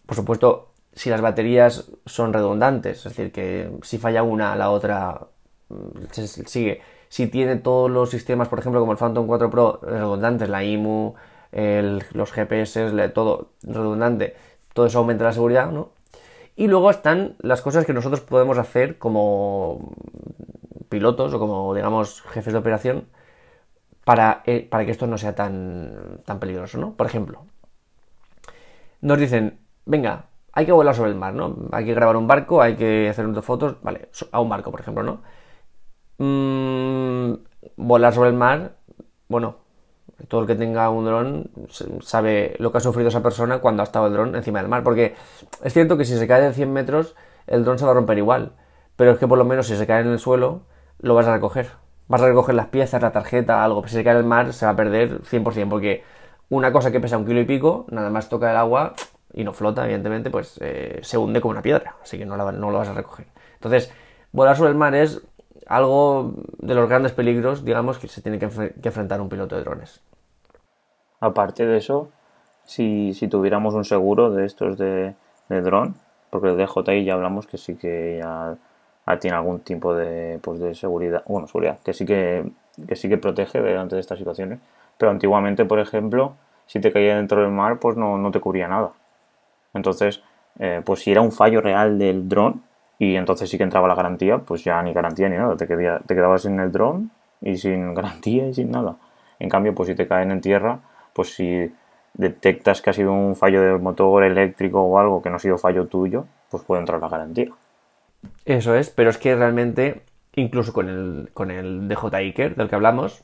Por 0.06 0.14
supuesto, 0.14 0.70
si 0.93 1.10
las 1.10 1.20
baterías 1.20 1.90
son 2.06 2.32
redundantes, 2.32 2.99
es 2.99 3.02
decir, 3.02 3.32
que 3.32 3.69
si 3.82 3.99
falla 3.99 4.22
una, 4.22 4.54
la 4.54 4.70
otra 4.70 5.26
mm, 5.70 6.12
sigue. 6.46 6.82
Si 7.08 7.26
tiene 7.26 7.56
todos 7.56 7.90
los 7.90 8.08
sistemas, 8.08 8.46
por 8.46 8.60
ejemplo, 8.60 8.78
como 8.78 8.93
el 8.93 8.98
Phantom 8.98 9.26
4 9.26 9.50
Pro 9.50 9.81
redundantes, 9.82 10.48
la 10.48 10.62
IMU, 10.62 11.14
los 12.12 12.31
GPS, 12.31 13.08
todo 13.08 13.48
redundante, 13.64 14.37
todo 14.72 14.87
eso 14.87 15.00
aumenta 15.00 15.25
la 15.25 15.32
seguridad, 15.32 15.72
¿no? 15.72 15.90
Y 16.55 16.69
luego 16.69 16.90
están 16.90 17.34
las 17.40 17.60
cosas 17.60 17.87
que 17.87 17.93
nosotros 17.93 18.20
podemos 18.20 18.56
hacer 18.58 18.98
como 18.98 19.94
pilotos 20.93 21.34
o 21.34 21.39
como, 21.41 21.75
digamos, 21.75 22.22
jefes 22.22 22.53
de 22.53 22.61
operación 22.61 23.08
para, 24.05 24.43
eh, 24.46 24.69
para 24.70 24.84
que 24.84 24.93
esto 24.93 25.06
no 25.06 25.19
sea 25.19 25.34
tan, 25.34 26.20
tan 26.25 26.39
peligroso, 26.39 26.79
¿no? 26.79 26.94
Por 26.94 27.06
ejemplo, 27.06 27.46
nos 29.01 29.19
dicen, 29.19 29.58
venga, 29.87 30.27
hay 30.53 30.67
que 30.67 30.72
volar 30.72 30.94
sobre 30.94 31.11
el 31.11 31.17
mar, 31.17 31.34
¿no? 31.34 31.56
Hay 31.72 31.84
que 31.84 31.94
grabar 31.94 32.17
un 32.17 32.27
barco, 32.27 32.63
hay 32.63 32.77
que 32.77 33.08
hacer 33.08 33.27
unas 33.27 33.44
fotos, 33.44 33.77
vale, 33.82 34.08
a 34.31 34.41
un 34.41 34.49
barco, 34.49 34.70
por 34.70 34.81
ejemplo, 34.81 35.03
¿no? 35.03 35.22
Mm, 36.19 37.34
volar 37.77 38.13
sobre 38.15 38.31
el 38.31 38.37
mar, 38.37 38.77
bueno, 39.29 39.56
todo 40.29 40.43
el 40.43 40.46
que 40.46 40.55
tenga 40.55 40.89
un 40.91 41.05
dron 41.05 41.51
sabe 42.01 42.55
lo 42.58 42.70
que 42.70 42.79
ha 42.79 42.81
sufrido 42.81 43.08
esa 43.08 43.22
persona 43.22 43.58
cuando 43.58 43.82
ha 43.82 43.84
estado 43.84 44.06
el 44.06 44.13
dron 44.13 44.37
encima 44.37 44.61
del 44.61 44.69
mar, 44.69 44.82
porque 44.84 45.15
es 45.63 45.72
cierto 45.72 45.96
que 45.96 46.05
si 46.05 46.17
se 46.17 46.27
cae 46.29 46.43
de 46.43 46.53
100 46.53 46.72
metros, 46.72 47.17
el 47.46 47.65
dron 47.65 47.79
se 47.79 47.84
va 47.84 47.93
a 47.93 47.94
romper 47.94 48.19
igual, 48.19 48.53
pero 48.96 49.13
es 49.13 49.19
que 49.19 49.27
por 49.27 49.39
lo 49.39 49.44
menos 49.44 49.67
si 49.67 49.77
se 49.77 49.87
cae 49.87 50.03
en 50.03 50.08
el 50.08 50.19
suelo, 50.19 50.63
lo 51.02 51.14
vas 51.14 51.26
a 51.26 51.34
recoger. 51.34 51.70
Vas 52.08 52.22
a 52.22 52.26
recoger 52.26 52.54
las 52.54 52.68
piezas, 52.68 53.02
la 53.02 53.12
tarjeta, 53.12 53.62
algo. 53.62 53.86
Si 53.86 53.94
se 53.94 54.04
cae 54.04 54.14
en 54.14 54.18
el 54.18 54.24
mar, 54.24 54.52
se 54.52 54.64
va 54.64 54.72
a 54.72 54.76
perder 54.76 55.22
100%, 55.22 55.68
porque 55.68 56.02
una 56.48 56.72
cosa 56.72 56.90
que 56.90 57.00
pesa 57.00 57.18
un 57.18 57.26
kilo 57.26 57.40
y 57.40 57.44
pico, 57.44 57.86
nada 57.90 58.10
más 58.10 58.28
toca 58.28 58.50
el 58.50 58.56
agua 58.56 58.94
y 59.32 59.44
no 59.44 59.52
flota, 59.52 59.84
evidentemente, 59.84 60.30
pues 60.30 60.58
eh, 60.60 61.00
se 61.02 61.18
hunde 61.18 61.40
como 61.40 61.52
una 61.52 61.62
piedra, 61.62 61.96
así 62.02 62.18
que 62.18 62.26
no, 62.26 62.36
no 62.36 62.70
lo 62.70 62.78
vas 62.78 62.88
a 62.88 62.94
recoger. 62.94 63.26
Entonces, 63.54 63.92
volar 64.32 64.56
sobre 64.56 64.70
el 64.70 64.76
mar 64.76 64.94
es 64.94 65.22
algo 65.66 66.34
de 66.58 66.74
los 66.74 66.88
grandes 66.88 67.12
peligros, 67.12 67.64
digamos, 67.64 67.98
que 67.98 68.08
se 68.08 68.20
tiene 68.20 68.38
que, 68.38 68.44
enfrentar 68.44 69.20
un 69.20 69.28
piloto 69.28 69.56
de 69.56 69.62
drones. 69.62 70.02
Aparte 71.20 71.64
de 71.64 71.78
eso, 71.78 72.10
si, 72.64 73.14
tuviéramos 73.30 73.74
un 73.74 73.84
seguro 73.84 74.30
de 74.30 74.44
estos 74.44 74.76
de, 74.76 75.14
de 75.48 75.60
dron, 75.62 75.94
porque 76.30 76.48
de 76.48 76.66
DJI 76.66 77.04
ya 77.04 77.14
hablamos 77.14 77.46
que 77.46 77.58
sí 77.58 77.76
que 77.76 78.18
ya 78.20 78.56
tiene 79.20 79.36
algún 79.36 79.60
tipo 79.60 79.94
de, 79.94 80.38
pues 80.42 80.60
de 80.60 80.74
seguridad, 80.74 81.22
bueno, 81.26 81.46
seguridad, 81.46 81.78
que 81.84 81.92
sí 81.92 82.06
que, 82.06 82.44
que 82.86 82.96
sí 82.96 83.08
que 83.08 83.18
protege 83.18 83.60
delante 83.60 83.96
de 83.96 84.00
estas 84.00 84.18
situaciones. 84.18 84.60
Pero 84.98 85.10
antiguamente, 85.10 85.64
por 85.64 85.80
ejemplo, 85.80 86.34
si 86.66 86.80
te 86.80 86.92
caía 86.92 87.16
dentro 87.16 87.40
del 87.40 87.50
mar, 87.50 87.78
pues 87.78 87.96
no, 87.96 88.18
no 88.18 88.30
te 88.30 88.40
cubría 88.40 88.68
nada. 88.68 88.92
Entonces, 89.74 90.22
eh, 90.58 90.82
pues 90.84 91.00
si 91.00 91.10
era 91.12 91.20
un 91.20 91.32
fallo 91.32 91.60
real 91.60 91.98
del 91.98 92.28
dron, 92.28 92.62
y 92.98 93.16
entonces 93.16 93.50
sí 93.50 93.58
que 93.58 93.64
entraba 93.64 93.88
la 93.88 93.94
garantía, 93.94 94.38
pues 94.38 94.62
ya 94.62 94.80
ni 94.82 94.92
garantía 94.92 95.28
ni 95.28 95.36
nada, 95.36 95.56
te, 95.56 95.66
te 95.66 96.14
quedabas 96.14 96.42
sin 96.42 96.60
el 96.60 96.70
dron 96.70 97.10
y 97.40 97.56
sin 97.56 97.94
garantía 97.94 98.48
y 98.48 98.54
sin 98.54 98.70
nada. 98.70 98.96
En 99.38 99.48
cambio, 99.48 99.74
pues 99.74 99.88
si 99.88 99.94
te 99.96 100.06
caen 100.06 100.30
en 100.30 100.40
tierra, 100.40 100.78
pues 101.12 101.34
si 101.34 101.72
detectas 102.14 102.82
que 102.82 102.90
ha 102.90 102.92
sido 102.92 103.12
un 103.12 103.34
fallo 103.36 103.62
del 103.62 103.80
motor 103.80 104.24
eléctrico 104.24 104.82
o 104.82 104.98
algo 104.98 105.22
que 105.22 105.30
no 105.30 105.36
ha 105.36 105.40
sido 105.40 105.58
fallo 105.58 105.86
tuyo, 105.86 106.26
pues 106.50 106.62
puede 106.62 106.80
entrar 106.80 107.00
la 107.00 107.08
garantía. 107.08 107.50
Eso 108.44 108.75
es, 108.75 108.91
pero 108.91 109.11
es 109.11 109.19
que 109.19 109.34
realmente, 109.37 110.03
incluso 110.34 110.72
con 110.72 110.89
el, 110.89 111.31
con 111.32 111.51
el 111.51 111.89
DJ 111.89 112.17
Iker 112.17 112.56
del 112.56 112.69
que 112.69 112.75
hablamos, 112.75 113.22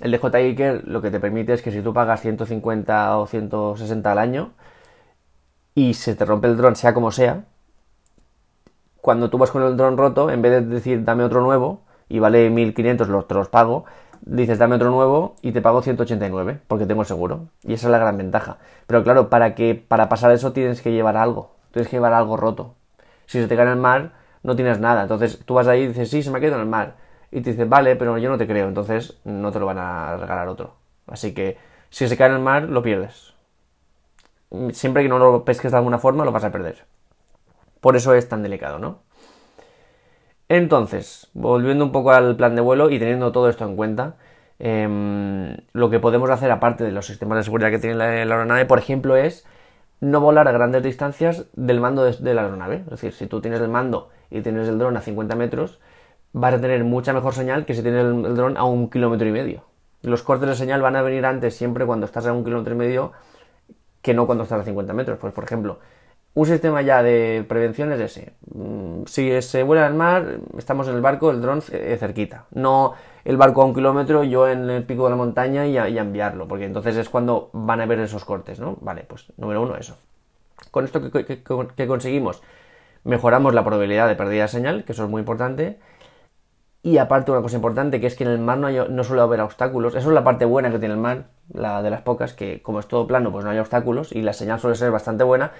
el 0.00 0.12
DJ 0.12 0.36
Iker 0.36 0.86
lo 0.86 1.02
que 1.02 1.10
te 1.10 1.18
permite 1.20 1.52
es 1.54 1.62
que 1.62 1.72
si 1.72 1.82
tú 1.82 1.92
pagas 1.92 2.20
150 2.20 3.18
o 3.18 3.26
160 3.26 4.12
al 4.12 4.18
año 4.18 4.52
y 5.74 5.94
se 5.94 6.14
te 6.14 6.24
rompe 6.24 6.46
el 6.48 6.56
dron, 6.56 6.76
sea 6.76 6.94
como 6.94 7.10
sea, 7.10 7.44
cuando 9.00 9.30
tú 9.30 9.38
vas 9.38 9.50
con 9.50 9.62
el 9.62 9.76
dron 9.76 9.96
roto, 9.96 10.30
en 10.30 10.42
vez 10.42 10.52
de 10.52 10.60
decir 10.62 11.04
dame 11.04 11.24
otro 11.24 11.40
nuevo 11.40 11.82
y 12.08 12.20
vale 12.20 12.48
1500, 12.50 13.08
los, 13.08 13.26
te 13.26 13.34
los 13.34 13.48
pago, 13.48 13.86
dices 14.20 14.58
dame 14.58 14.76
otro 14.76 14.90
nuevo 14.90 15.36
y 15.42 15.52
te 15.52 15.60
pago 15.62 15.82
189 15.82 16.60
porque 16.68 16.86
tengo 16.86 17.04
seguro. 17.04 17.48
Y 17.62 17.74
esa 17.74 17.88
es 17.88 17.90
la 17.90 17.98
gran 17.98 18.16
ventaja. 18.18 18.58
Pero 18.86 19.02
claro, 19.02 19.30
para 19.30 19.54
que 19.54 19.74
para 19.74 20.08
pasar 20.08 20.30
eso 20.32 20.52
tienes 20.52 20.80
que 20.82 20.92
llevar 20.92 21.16
algo. 21.16 21.52
Tienes 21.72 21.88
que 21.88 21.96
llevar 21.96 22.12
algo 22.12 22.36
roto. 22.36 22.74
Si 23.26 23.40
se 23.40 23.48
te 23.48 23.54
en 23.54 23.68
el 23.68 23.76
mar, 23.76 24.12
no 24.48 24.56
tienes 24.56 24.80
nada. 24.80 25.02
Entonces 25.02 25.40
tú 25.44 25.54
vas 25.54 25.68
ahí 25.68 25.82
y 25.82 25.88
dices, 25.88 26.10
sí, 26.10 26.22
se 26.22 26.30
me 26.30 26.38
ha 26.38 26.40
caído 26.40 26.56
en 26.56 26.62
el 26.62 26.66
mar. 26.66 26.96
Y 27.30 27.40
te 27.42 27.50
dices, 27.50 27.68
vale, 27.68 27.94
pero 27.94 28.18
yo 28.18 28.30
no 28.30 28.38
te 28.38 28.46
creo. 28.46 28.66
Entonces 28.66 29.18
no 29.24 29.52
te 29.52 29.60
lo 29.60 29.66
van 29.66 29.78
a 29.78 30.16
regalar 30.16 30.48
otro. 30.48 30.74
Así 31.06 31.34
que 31.34 31.56
si 31.90 32.08
se 32.08 32.16
cae 32.16 32.28
en 32.28 32.34
el 32.34 32.40
mar, 32.40 32.64
lo 32.64 32.82
pierdes. 32.82 33.34
Siempre 34.72 35.02
que 35.02 35.08
no 35.08 35.18
lo 35.18 35.44
pesques 35.44 35.70
de 35.70 35.78
alguna 35.78 35.98
forma, 35.98 36.24
lo 36.24 36.32
vas 36.32 36.44
a 36.44 36.50
perder. 36.50 36.84
Por 37.80 37.96
eso 37.96 38.14
es 38.14 38.28
tan 38.28 38.42
delicado, 38.42 38.78
¿no? 38.78 39.00
Entonces, 40.48 41.28
volviendo 41.34 41.84
un 41.84 41.92
poco 41.92 42.12
al 42.12 42.36
plan 42.36 42.54
de 42.54 42.62
vuelo 42.62 42.90
y 42.90 42.98
teniendo 42.98 43.32
todo 43.32 43.48
esto 43.50 43.64
en 43.64 43.76
cuenta, 43.76 44.16
em, 44.58 45.56
lo 45.72 45.90
que 45.90 46.00
podemos 46.00 46.30
hacer 46.30 46.50
aparte 46.50 46.84
de 46.84 46.92
los 46.92 47.06
sistemas 47.06 47.38
de 47.38 47.44
seguridad 47.44 47.70
que 47.70 47.78
tiene 47.78 47.96
la, 47.96 48.06
aeronave, 48.06 48.64
por 48.64 48.78
ejemplo, 48.78 49.16
es 49.16 49.46
no 50.00 50.20
volar 50.20 50.48
a 50.48 50.52
grandes 50.52 50.82
distancias 50.82 51.46
del 51.54 51.80
mando 51.80 52.04
de, 52.04 52.34
la 52.34 52.42
aeronave. 52.42 52.76
Es 52.86 52.90
decir, 52.90 53.12
si 53.12 53.26
tú 53.26 53.40
tienes 53.40 53.60
el 53.60 53.68
mando 53.68 54.10
y 54.30 54.40
tienes 54.40 54.68
el 54.68 54.78
dron 54.78 54.96
a 54.96 55.00
50 55.00 55.34
metros, 55.36 55.78
vas 56.32 56.54
a 56.54 56.60
tener 56.60 56.84
mucha 56.84 57.12
mejor 57.12 57.34
señal 57.34 57.64
que 57.64 57.74
si 57.74 57.82
tienes 57.82 58.04
el, 58.04 58.34
dron 58.34 58.56
a 58.56 58.64
un 58.64 58.90
kilómetro 58.90 59.28
y 59.28 59.32
medio. 59.32 59.64
Los 60.02 60.22
cortes 60.22 60.48
de 60.48 60.54
señal 60.54 60.82
van 60.82 60.96
a 60.96 61.02
venir 61.02 61.26
antes 61.26 61.56
siempre 61.56 61.86
cuando 61.86 62.06
estás 62.06 62.26
a 62.26 62.32
un 62.32 62.44
kilómetro 62.44 62.74
y 62.74 62.78
medio 62.78 63.12
que 64.02 64.14
no 64.14 64.26
cuando 64.26 64.44
estás 64.44 64.60
a 64.60 64.64
50 64.64 64.92
metros. 64.92 65.18
Pues, 65.18 65.32
por 65.32 65.44
ejemplo, 65.44 65.78
un 66.34 66.46
sistema 66.46 66.82
ya 66.82 67.02
de 67.02 67.44
prevención 67.48 67.90
es 67.92 68.00
ese. 68.00 68.34
Mm, 68.54 69.04
si 69.06 69.42
se 69.42 69.62
vuela 69.64 69.86
al 69.86 69.94
mar, 69.94 70.38
estamos 70.56 70.86
en 70.88 70.94
el 70.94 71.00
barco, 71.00 71.30
el 71.30 71.40
dron 71.40 71.62
eh, 71.72 71.96
cerquita. 71.98 72.44
No 72.52 72.94
el 73.28 73.36
barco 73.36 73.60
a 73.60 73.66
un 73.66 73.74
kilómetro, 73.74 74.24
yo 74.24 74.48
en 74.48 74.70
el 74.70 74.84
pico 74.84 75.04
de 75.04 75.10
la 75.10 75.16
montaña 75.16 75.66
y, 75.66 75.76
enviarlo, 75.98 76.48
porque 76.48 76.64
entonces 76.64 76.96
es 76.96 77.10
cuando 77.10 77.50
van 77.52 77.78
a 77.82 77.84
ver 77.84 78.00
esos 78.00 78.24
cortes, 78.24 78.58
¿no? 78.58 78.78
Vale, 78.80 79.04
pues 79.06 79.26
número 79.36 79.60
uno, 79.60 79.76
eso. 79.76 79.98
Con 80.70 80.86
esto 80.86 81.10
que, 81.10 81.86
conseguimos, 81.86 82.42
mejoramos 83.04 83.54
la 83.54 83.64
probabilidad 83.64 84.08
de 84.08 84.16
pérdida 84.16 84.42
de 84.42 84.48
señal, 84.48 84.84
que 84.84 84.92
eso 84.92 85.04
es 85.04 85.10
muy 85.10 85.20
importante. 85.20 85.78
Y 86.82 86.98
aparte 86.98 87.32
una 87.32 87.42
cosa 87.42 87.56
importante, 87.56 88.00
que 88.00 88.06
es 88.06 88.14
que 88.14 88.24
en 88.24 88.30
el 88.30 88.38
mar 88.38 88.58
no, 88.58 88.70
no 88.70 89.04
suele 89.04 89.22
haber 89.22 89.40
obstáculos. 89.40 89.94
Eso 89.94 90.08
es 90.08 90.14
la 90.14 90.24
parte 90.24 90.44
buena 90.44 90.70
que 90.70 90.78
tiene 90.78 90.94
el 90.94 91.00
mar, 91.00 91.26
la 91.52 91.82
de 91.82 91.90
las 91.90 92.02
pocas, 92.02 92.34
que 92.34 92.62
como 92.62 92.80
es 92.80 92.86
todo 92.86 93.06
plano, 93.06 93.32
pues 93.32 93.44
no 93.44 93.50
hay 93.50 93.58
obstáculos 93.58 94.12
y 94.12 94.22
la 94.22 94.32
señal 94.32 94.60
suele 94.60 94.76
ser 94.76 94.90
bastante 94.90 95.24
buena 95.24 95.52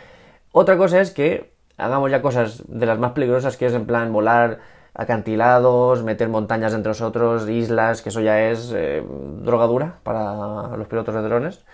otra 0.52 0.76
cosa 0.76 1.00
es 1.00 1.10
que 1.10 1.52
hagamos 1.76 2.10
ya 2.10 2.22
cosas 2.22 2.64
de 2.66 2.86
las 2.86 2.98
más 2.98 3.12
peligrosas, 3.12 3.56
que 3.56 3.66
es 3.66 3.74
en 3.74 3.86
plan 3.86 4.12
volar 4.12 4.60
acantilados, 4.94 6.02
meter 6.02 6.28
montañas 6.28 6.74
entre 6.74 6.90
nosotros, 6.90 7.48
islas, 7.48 8.02
que 8.02 8.08
eso 8.08 8.20
ya 8.20 8.50
es 8.50 8.72
eh, 8.74 9.04
drogadura 9.42 10.00
para 10.02 10.76
los 10.76 10.88
pilotos 10.88 11.14
de 11.14 11.22
drones. 11.22 11.64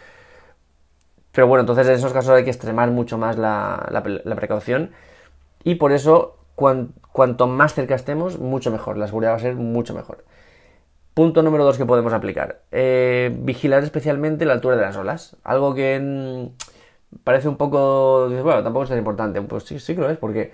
Pero 1.33 1.47
bueno, 1.49 1.61
entonces 1.63 1.87
en 1.89 1.95
esos 1.95 2.13
casos 2.13 2.31
hay 2.33 2.45
que 2.45 2.51
extremar 2.51 2.91
mucho 2.91 3.19
más 3.19 3.37
la, 3.39 4.03
precaución 4.37 4.91
y 5.65 5.77
por 5.77 5.93
eso 5.93 6.37
cuanto 6.55 7.47
más 7.47 7.75
cerca 7.75 7.95
estemos, 7.95 8.39
mucho 8.39 8.71
mejor, 8.71 8.97
la 8.97 9.07
seguridad 9.07 9.33
va 9.33 9.37
a 9.37 9.41
ser 9.41 9.57
mucho 9.57 9.95
mejor. 9.95 10.25
Punto 11.15 11.43
número 11.43 11.65
dos 11.65 11.79
que 11.79 11.87
podemos 11.87 12.13
aplicar. 12.13 12.63
Eh, 12.73 13.35
vigilar 13.41 13.85
especialmente 13.85 14.45
la 14.45 14.53
altura 14.55 14.77
de 14.77 14.83
las 14.83 14.97
olas. 14.97 15.37
Algo 15.45 15.75
que 15.75 16.51
parece 17.23 17.49
un 17.49 17.57
poco. 17.57 18.29
bueno, 18.29 18.63
tampoco 18.65 18.83
es 18.83 18.89
tan 18.89 18.99
importante. 18.99 19.41
Pues 19.43 19.63
sí, 19.63 19.79
sí 19.79 19.95
que 19.95 20.01
lo 20.01 20.11
es, 20.11 20.19
porque 20.19 20.53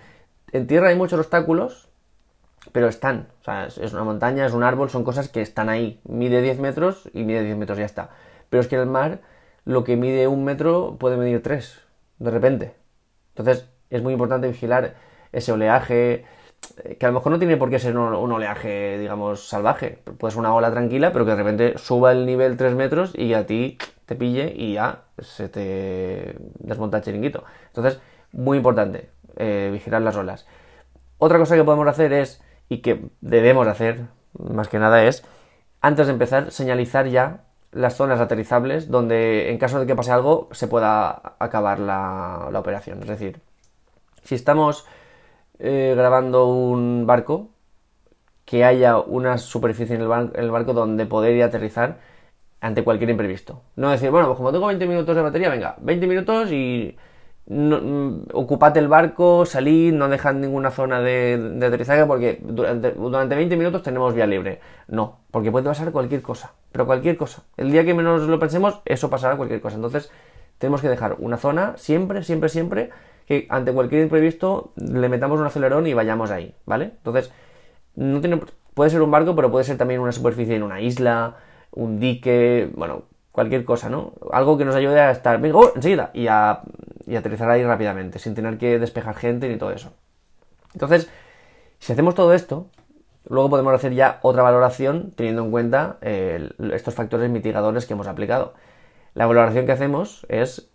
en 0.53 0.67
tierra 0.67 0.89
hay 0.89 0.97
muchos 0.97 1.19
obstáculos, 1.19 1.89
pero 2.73 2.89
están. 2.89 3.29
O 3.41 3.45
sea, 3.45 3.67
es 3.67 3.93
una 3.95 4.05
montaña, 4.05 4.45
es 4.45 4.53
un 4.53 4.63
árbol, 4.63 4.91
son 4.91 5.03
cosas 5.03 5.29
que 5.29 5.41
están 5.41 5.71
ahí. 5.71 5.99
Mide 6.05 6.43
10 6.43 6.59
metros 6.59 7.09
y 7.15 7.25
mide 7.25 7.43
10 7.43 7.57
metros, 7.57 7.79
ya 7.79 7.87
está. 7.87 8.11
Pero 8.51 8.61
es 8.61 8.69
que 8.69 8.75
en 8.75 8.83
el 8.83 8.87
mar, 8.89 9.21
lo 9.65 9.83
que 9.83 9.97
mide 9.97 10.29
un 10.29 10.45
metro 10.45 10.97
puede 10.99 11.17
medir 11.17 11.43
3, 11.43 11.81
de 12.19 12.31
repente. 12.31 12.75
Entonces, 13.31 13.67
es 13.91 14.03
muy 14.03 14.13
importante 14.13 14.49
vigilar 14.49 14.95
ese 15.33 15.53
oleaje, 15.53 16.25
eh, 16.85 16.97
que 16.97 17.07
a 17.07 17.09
lo 17.09 17.15
mejor 17.15 17.33
no 17.33 17.39
tiene 17.39 17.57
por 17.57 17.71
qué 17.71 17.79
ser 17.79 17.97
un, 17.97 18.33
oleaje, 18.33 18.99
digamos, 18.99 19.49
salvaje. 19.49 19.99
Puede 20.19 20.33
ser 20.33 20.41
una 20.41 20.55
ola 20.55 20.71
tranquila, 20.71 21.13
pero 21.13 21.25
que 21.25 21.33
de 21.33 21.37
repente 21.37 21.79
suba 21.79 22.13
el 22.13 22.27
nivel 22.27 22.57
3 22.57 22.75
metros 22.75 23.13
y 23.17 23.35
a 23.35 23.47
ti 23.47 23.79
te 24.07 24.15
pille 24.15 24.53
y 24.57 24.75
ya 24.75 25.03
se 25.19 25.49
te 25.49 26.35
desmonta 26.59 26.99
el 26.99 27.03
chiringuito. 27.03 27.45
Entonces, 27.69 28.01
muy 28.33 28.57
importante, 28.57 29.11
eh, 29.37 29.71
vigilar 29.73 30.03
las 30.03 30.17
olas. 30.17 30.47
Otra 31.19 31.39
cosa 31.39 31.57
que 31.57 31.65
podemos 31.65 31.87
hacer 31.87 32.13
es, 32.13 32.43
y 32.69 32.79
que 32.79 33.05
debemos 33.21 33.67
hacer, 33.67 34.07
más 34.39 34.69
que 34.69 34.79
nada, 34.79 35.05
es, 35.05 35.25
antes 35.81 36.07
de 36.07 36.13
empezar, 36.13 36.51
señalizar 36.51 37.07
ya 37.07 37.45
las 37.73 37.95
zonas 37.95 38.21
aterrizables 38.21 38.91
donde, 38.91 39.51
en 39.51 39.59
caso 39.59 39.79
de 39.81 39.87
que 39.87 39.95
pase 39.95 40.11
algo, 40.11 40.49
se 40.53 40.67
pueda 40.67 41.35
acabar 41.39 41.79
la, 41.79 42.51
operación. 42.55 43.01
Es 43.03 43.09
decir, 43.09 43.41
si 44.23 44.35
estamos 44.35 44.87
eh, 45.59 45.95
grabando 45.97 46.47
un 46.47 47.07
barco, 47.07 47.49
que 48.45 48.65
haya 48.65 48.99
una 48.99 49.39
superficie 49.39 49.95
en 49.97 50.03
el, 50.03 50.31
el 50.35 50.51
barco 50.51 50.73
donde 50.73 51.07
poder 51.07 51.37
ir 51.37 51.43
a 51.43 51.47
aterrizar, 51.47 51.99
ante 52.61 52.85
cualquier 52.85 53.11
imprevisto. 53.11 53.63
No 53.77 53.91
decir, 53.91 54.11
bueno, 54.11 54.27
pues 54.29 54.37
como 54.37 54.53
tengo 54.53 54.67
20 54.67 54.87
minutos 54.87 55.17
de 55.17 55.23
batería, 55.23 55.49
venga, 55.49 55.77
20 55.81 56.07
minutos 56.07 56.53
y 56.53 56.97
no, 57.47 57.81
mm, 57.81 58.27
ocupate 58.35 58.79
el 58.79 58.89
barco, 58.89 59.47
salid, 59.47 59.93
no 59.93 60.09
dejad 60.09 60.35
ninguna 60.35 60.71
zona 60.71 61.01
de, 61.01 61.59
aterrizaje 61.67 62.05
porque 62.07 62.39
durante, 62.43 62.93
durante 62.93 63.35
20 63.35 63.57
minutos 63.57 63.83
tenemos 63.83 64.15
vía 64.15 64.27
libre. 64.27 64.61
No, 64.89 65.21
porque 65.31 65.51
puede 65.51 65.65
pasar 65.65 65.91
cualquier 65.91 66.23
cosa, 66.23 66.53
pero 66.71 66.87
cualquier 66.87 67.17
cosa. 67.17 67.43
El 67.57 67.73
día 67.73 67.85
que 67.85 67.95
menos 67.95 68.23
lo 68.23 68.39
pensemos, 68.39 68.81
eso 68.85 69.11
pasará 69.11 69.37
cualquier 69.37 69.61
cosa. 69.61 69.77
Entonces, 69.77 70.11
tenemos 70.59 70.83
que 70.83 70.89
dejar 70.89 71.17
una 71.19 71.39
zona 71.39 71.75
siempre, 71.77 72.23
siempre, 72.23 72.51
siempre 72.51 72.91
que 73.31 73.47
ante 73.49 73.73
cualquier 73.73 74.03
imprevisto 74.03 74.73
le 74.75 75.09
metamos 75.09 75.39
un 75.39 75.47
acelerón 75.47 75.87
y 75.87 75.95
vayamos 75.95 76.33
ahí, 76.33 76.53
¿vale? 76.67 76.87
Entonces, 76.97 77.31
no 77.95 78.21
tiene, 78.21 78.41
puede 78.75 78.91
ser 78.91 79.03
un 79.03 79.13
barco, 79.13 79.37
pero 79.37 79.53
puede 79.53 79.65
ser 79.65 79.79
también 79.79 80.01
una 80.01 80.11
superficie 80.11 80.57
en 80.57 80.65
una 80.65 80.81
isla, 80.81 81.37
un 81.71 82.01
dique, 82.01 82.69
bueno, 82.75 83.05
cualquier 83.31 83.65
cosa, 83.65 83.89
¿no? 83.89 84.15
Algo 84.33 84.59
que 84.59 84.65
nos 84.65 84.75
ayude 84.75 85.01
a 85.01 85.13
estar, 85.13 85.41
venga, 85.41 85.59
oh, 85.59 85.71
enseguida, 85.77 86.11
y 86.13 86.27
a, 86.27 86.63
aterrizar 87.17 87.49
ahí 87.49 87.63
rápidamente, 87.63 88.19
sin 88.19 88.35
tener 88.35 88.59
que 88.59 88.81
despejar 88.81 89.15
gente 89.15 89.49
ni 89.49 89.59
todo 89.59 89.71
eso. 89.71 89.93
Entonces, 90.73 91.09
si 91.79 91.93
hacemos 91.93 92.17
todo 92.17 92.35
esto, 92.35 92.67
luego 93.29 93.49
podemos 93.49 93.73
hacer 93.73 93.95
ya 93.95 94.19
otra 94.23 94.43
valoración 94.43 95.13
teniendo 95.15 95.45
en 95.45 95.53
cuenta 95.53 95.99
estos 96.01 96.95
factores 96.95 97.31
mitigadores 97.31 97.87
que 97.87 97.93
hemos 97.93 98.09
aplicado. 98.09 98.55
La 99.15 99.27
valoración 99.27 99.67
que 99.67 99.73
hacemos 99.73 100.27
es 100.29 100.69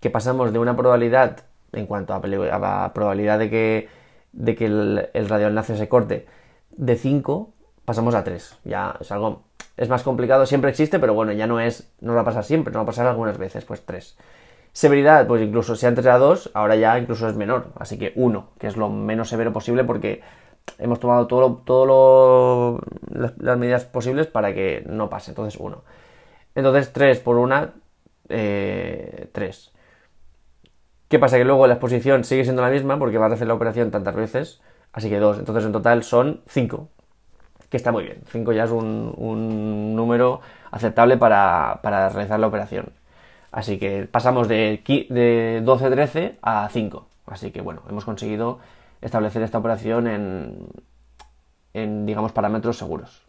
que 0.00 0.08
pasamos 0.08 0.54
de 0.54 0.58
una 0.58 0.74
probabilidad, 0.74 1.47
en 1.72 1.86
cuanto 1.86 2.14
a, 2.14 2.20
la 2.26 2.92
probabilidad 2.94 3.38
de 3.38 3.50
que, 3.50 3.88
de 4.32 4.54
que 4.54 4.66
el, 4.66 5.08
el 5.12 5.64
se 5.64 5.88
corte, 5.88 6.26
de 6.70 6.96
5, 6.96 7.52
pasamos 7.84 8.14
a 8.14 8.24
3. 8.24 8.58
Ya 8.64 8.96
es 9.00 9.10
algo 9.12 9.48
es 9.78 9.88
más 9.88 10.02
complicado, 10.02 10.44
siempre 10.44 10.70
existe, 10.70 10.98
pero 10.98 11.14
bueno, 11.14 11.32
ya 11.32 11.46
no 11.46 11.60
es, 11.60 11.92
no 12.00 12.12
va 12.12 12.22
a 12.22 12.24
pasar 12.24 12.44
siempre, 12.44 12.72
no 12.72 12.80
va 12.80 12.82
a 12.82 12.86
pasar 12.86 13.06
algunas 13.06 13.38
veces, 13.38 13.64
pues 13.64 13.86
3. 13.86 14.18
Severidad, 14.72 15.26
pues 15.26 15.40
incluso 15.40 15.76
si 15.76 15.86
antes 15.86 16.04
era 16.04 16.18
2, 16.18 16.50
ahora 16.52 16.74
ya 16.74 16.98
incluso 16.98 17.28
es 17.28 17.36
menor, 17.36 17.68
así 17.78 17.96
que 17.96 18.12
1, 18.16 18.50
que 18.58 18.66
es 18.66 18.76
lo 18.76 18.88
menos 18.88 19.28
severo 19.28 19.52
posible 19.52 19.84
porque 19.84 20.20
hemos 20.78 20.98
tomado 20.98 21.28
todo, 21.28 21.62
todo 21.64 22.80
las, 23.08 23.56
medidas 23.56 23.84
posibles 23.84 24.26
para 24.26 24.52
que 24.52 24.84
no 24.86 25.08
pase, 25.08 25.30
entonces 25.30 25.58
1. 25.60 25.82
Entonces 26.56 26.92
3 26.92 27.20
por 27.20 27.36
1, 27.36 27.70
3. 28.26 28.30
Eh, 28.30 29.28
¿Qué 31.08 31.18
pasa? 31.18 31.38
Que 31.38 31.44
luego 31.44 31.66
la 31.66 31.74
exposición 31.74 32.24
sigue 32.24 32.44
siendo 32.44 32.62
la 32.62 32.70
misma 32.70 32.98
porque 32.98 33.18
vas 33.18 33.30
a 33.30 33.34
hacer 33.34 33.48
la 33.48 33.54
operación 33.54 33.90
tantas 33.90 34.14
veces, 34.14 34.60
así 34.92 35.08
que 35.08 35.18
2. 35.18 35.38
Entonces 35.38 35.64
en 35.64 35.72
total 35.72 36.02
son 36.02 36.42
5 36.48 36.88
que 37.68 37.76
está 37.76 37.92
muy 37.92 38.04
bien. 38.04 38.22
5 38.26 38.52
ya 38.52 38.64
es 38.64 38.70
un, 38.70 39.94
número 39.94 40.40
aceptable 40.70 41.16
para, 41.16 41.80
realizar 41.82 42.40
la 42.40 42.46
operación. 42.46 42.92
Así 43.50 43.78
que 43.78 44.06
pasamos 44.10 44.48
de, 44.48 44.82
de 45.10 45.62
12-13 45.64 46.36
a 46.42 46.68
5. 46.70 47.06
Así 47.26 47.50
que 47.50 47.60
bueno, 47.60 47.82
hemos 47.88 48.04
conseguido 48.04 48.58
establecer 49.00 49.42
esta 49.42 49.58
operación 49.58 50.06
en, 50.06 50.68
en, 51.74 52.06
digamos, 52.06 52.32
parámetros 52.32 52.78
seguros. 52.78 53.26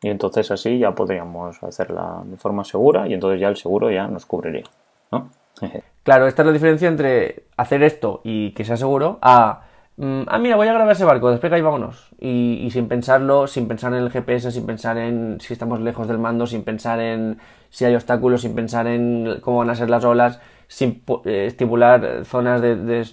Y 0.00 0.10
entonces 0.10 0.50
así 0.50 0.78
ya 0.78 0.94
podríamos 0.94 1.60
hacerla 1.62 2.22
de 2.24 2.36
forma 2.36 2.64
segura 2.64 3.08
y 3.08 3.14
entonces 3.14 3.40
ya 3.40 3.48
el 3.48 3.56
seguro 3.56 3.90
ya 3.90 4.06
nos 4.06 4.26
cubriría, 4.26 4.64
¿no? 5.10 5.30
claro, 6.02 6.26
esta 6.26 6.42
es 6.42 6.46
la 6.46 6.52
diferencia 6.52 6.88
entre 6.88 7.44
hacer 7.56 7.82
esto 7.82 8.20
y 8.24 8.52
que 8.52 8.64
sea 8.64 8.76
seguro 8.76 9.18
a... 9.22 9.62
mm, 9.96 10.22
Ah, 10.28 10.38
mira, 10.38 10.56
voy 10.56 10.68
a 10.68 10.72
grabar 10.74 10.92
ese 10.92 11.04
barco, 11.04 11.30
despega 11.30 11.58
y 11.58 11.62
vámonos. 11.62 12.08
Y, 12.18 12.60
y 12.62 12.70
sin 12.70 12.88
pensarlo, 12.88 13.46
sin 13.46 13.68
pensar 13.68 13.92
en 13.94 14.02
el 14.02 14.10
GPS, 14.12 14.50
sin 14.52 14.66
pensar 14.66 14.98
en 14.98 15.40
si 15.40 15.52
estamos 15.52 15.80
lejos 15.80 16.08
del 16.08 16.18
mando, 16.18 16.46
sin 16.46 16.62
pensar 16.64 17.00
en 17.00 17.38
si 17.70 17.84
hay 17.84 17.94
obstáculos, 17.94 18.42
sin 18.42 18.54
pensar 18.54 18.86
en 18.86 19.40
cómo 19.42 19.58
van 19.58 19.70
a 19.70 19.74
ser 19.74 19.90
las 19.90 20.04
olas, 20.04 20.40
sin 20.68 21.02
eh, 21.24 21.46
estipular 21.46 22.24
zonas 22.24 22.60
de, 22.62 22.76
de- 22.76 23.06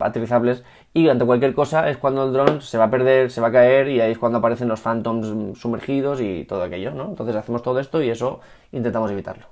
aterrizables. 0.00 0.64
Y 0.94 1.08
ante 1.08 1.24
cualquier 1.24 1.54
cosa 1.54 1.88
es 1.88 1.96
cuando 1.96 2.24
el 2.26 2.32
dron 2.32 2.60
se 2.60 2.76
va 2.78 2.84
a 2.84 2.90
perder, 2.90 3.30
se 3.30 3.40
va 3.40 3.48
a 3.48 3.52
caer 3.52 3.88
y 3.88 4.00
ahí 4.00 4.12
es 4.12 4.18
cuando 4.18 4.38
aparecen 4.38 4.68
los 4.68 4.80
phantoms 4.80 5.58
sumergidos 5.58 6.20
y 6.20 6.44
todo 6.44 6.62
aquello, 6.64 6.90
¿no? 6.92 7.06
Entonces 7.10 7.34
hacemos 7.36 7.62
todo 7.62 7.80
esto 7.80 8.02
y 8.02 8.10
eso 8.10 8.40
intentamos 8.72 9.10
evitarlo. 9.10 9.46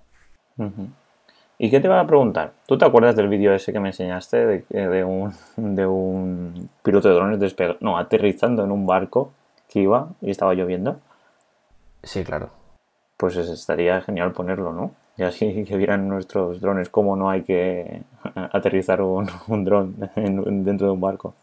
¿Y 1.63 1.71
qué 1.71 1.79
te 1.79 1.89
iba 1.89 2.01
a 2.01 2.07
preguntar? 2.07 2.53
¿Tú 2.67 2.79
te 2.79 2.87
acuerdas 2.87 3.15
del 3.17 3.29
vídeo 3.29 3.53
ese 3.55 3.71
que 3.73 3.81
me 3.81 3.91
enseñaste 3.91 4.47
de, 4.47 4.65
de 4.71 5.05
un, 5.05 5.33
de 5.59 5.87
un 5.87 6.71
piloto 6.83 7.09
de 7.09 7.15
drones 7.15 7.39
despega- 7.39 7.77
no, 7.81 7.99
aterrizando 7.99 8.65
en 8.65 8.71
un 8.73 8.87
barco 8.87 9.33
que 9.69 9.81
iba 9.81 10.09
y 10.23 10.31
estaba 10.31 10.55
lloviendo? 10.55 10.97
Sí, 12.03 12.25
claro. 12.25 12.49
Pues 13.19 13.37
es- 13.37 13.51
estaría 13.51 14.01
genial 14.01 14.33
ponerlo, 14.33 14.73
¿no? 14.73 14.93
Y 15.19 15.23
así 15.25 15.65
que 15.69 15.77
vieran 15.77 16.09
nuestros 16.09 16.61
drones 16.63 16.89
cómo 16.89 17.15
no 17.17 17.29
hay 17.29 17.43
que 17.43 18.03
aterrizar 18.35 19.03
un, 19.03 19.29
un 19.49 19.65
dron 19.65 19.97
en- 20.17 20.65
dentro 20.65 20.87
de 20.87 20.93
un 20.95 21.01
barco. 21.01 21.35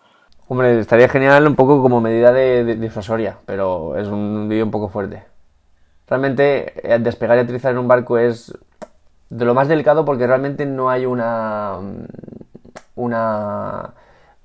Hombre, 0.47 0.79
estaría 0.79 1.09
genial 1.09 1.45
un 1.45 1.55
poco 1.55 1.81
como 1.81 2.01
medida 2.01 2.31
de, 2.33 2.63
de- 2.63 2.75
disuasoria, 2.77 3.37
pero 3.45 3.95
es 3.97 4.07
un 4.07 4.47
vídeo 4.49 4.65
un 4.65 4.71
poco 4.71 4.89
fuerte. 4.89 5.23
Realmente, 6.07 6.73
eh, 6.93 6.99
despegar 6.99 7.37
y 7.37 7.41
aterrizar 7.41 7.71
en 7.73 7.79
un 7.79 7.87
barco 7.87 8.17
es 8.17 8.57
de 9.29 9.45
lo 9.45 9.53
más 9.53 9.67
delicado 9.67 10.05
porque 10.05 10.27
realmente 10.27 10.65
no 10.65 10.89
hay 10.89 11.05
una. 11.05 11.77
una. 12.95 13.93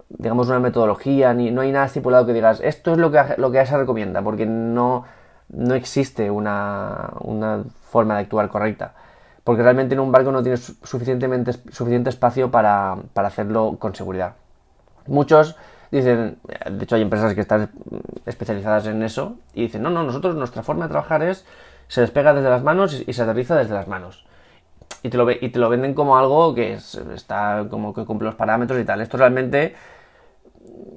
digamos, 0.09 0.49
una 0.49 0.61
metodología, 0.61 1.35
ni 1.35 1.51
no 1.51 1.63
hay 1.63 1.73
nada 1.73 1.87
estipulado 1.87 2.27
que 2.27 2.33
digas, 2.33 2.61
esto 2.63 2.93
es 2.93 2.99
lo 2.99 3.11
que, 3.11 3.23
lo 3.39 3.51
que 3.51 3.65
se 3.65 3.77
recomienda, 3.77 4.23
porque 4.23 4.47
no, 4.47 5.05
no 5.49 5.75
existe 5.75 6.31
una, 6.31 7.13
una 7.21 7.65
forma 7.91 8.15
de 8.15 8.21
actuar 8.23 8.49
correcta. 8.49 8.95
Porque 9.45 9.63
realmente 9.63 9.95
en 9.95 10.01
un 10.01 10.13
barco 10.13 10.31
no 10.31 10.43
tienes 10.43 10.77
suficientemente, 10.83 11.53
suficiente 11.53 12.11
espacio 12.11 12.51
para, 12.51 12.97
para 13.13 13.29
hacerlo 13.29 13.77
con 13.79 13.95
seguridad. 13.95 14.35
Muchos 15.07 15.57
dicen, 15.91 16.39
de 16.71 16.85
hecho 16.85 16.97
hay 16.97 17.03
empresas 17.03 17.35
que 17.35 17.41
están 17.43 17.71
especializadas 18.25 18.87
en 18.87 19.03
eso, 19.03 19.37
y 19.53 19.63
dicen, 19.63 19.83
no, 19.83 19.91
no, 19.91 20.03
nosotros 20.05 20.35
nuestra 20.37 20.63
forma 20.63 20.87
de 20.87 20.91
trabajar 20.91 21.23
es, 21.23 21.45
se 21.89 22.01
despega 22.01 22.33
desde 22.33 22.49
las 22.49 22.63
manos 22.63 23.03
y 23.07 23.13
se 23.13 23.23
aterriza 23.23 23.57
desde 23.57 23.75
las 23.75 23.89
manos. 23.89 24.25
Y 25.03 25.11
te, 25.11 25.17
lo, 25.17 25.31
y 25.31 25.49
te 25.49 25.59
lo 25.59 25.69
venden 25.69 25.95
como 25.95 26.17
algo 26.17 26.55
que 26.55 26.75
es- 26.75 26.95
está 27.15 27.67
como 27.71 27.93
que 27.95 28.05
cumple 28.05 28.27
los 28.27 28.37
parámetros 28.37 28.81
y 28.81 28.85
tal. 28.85 29.01
Esto 29.01 29.17
realmente 29.19 29.75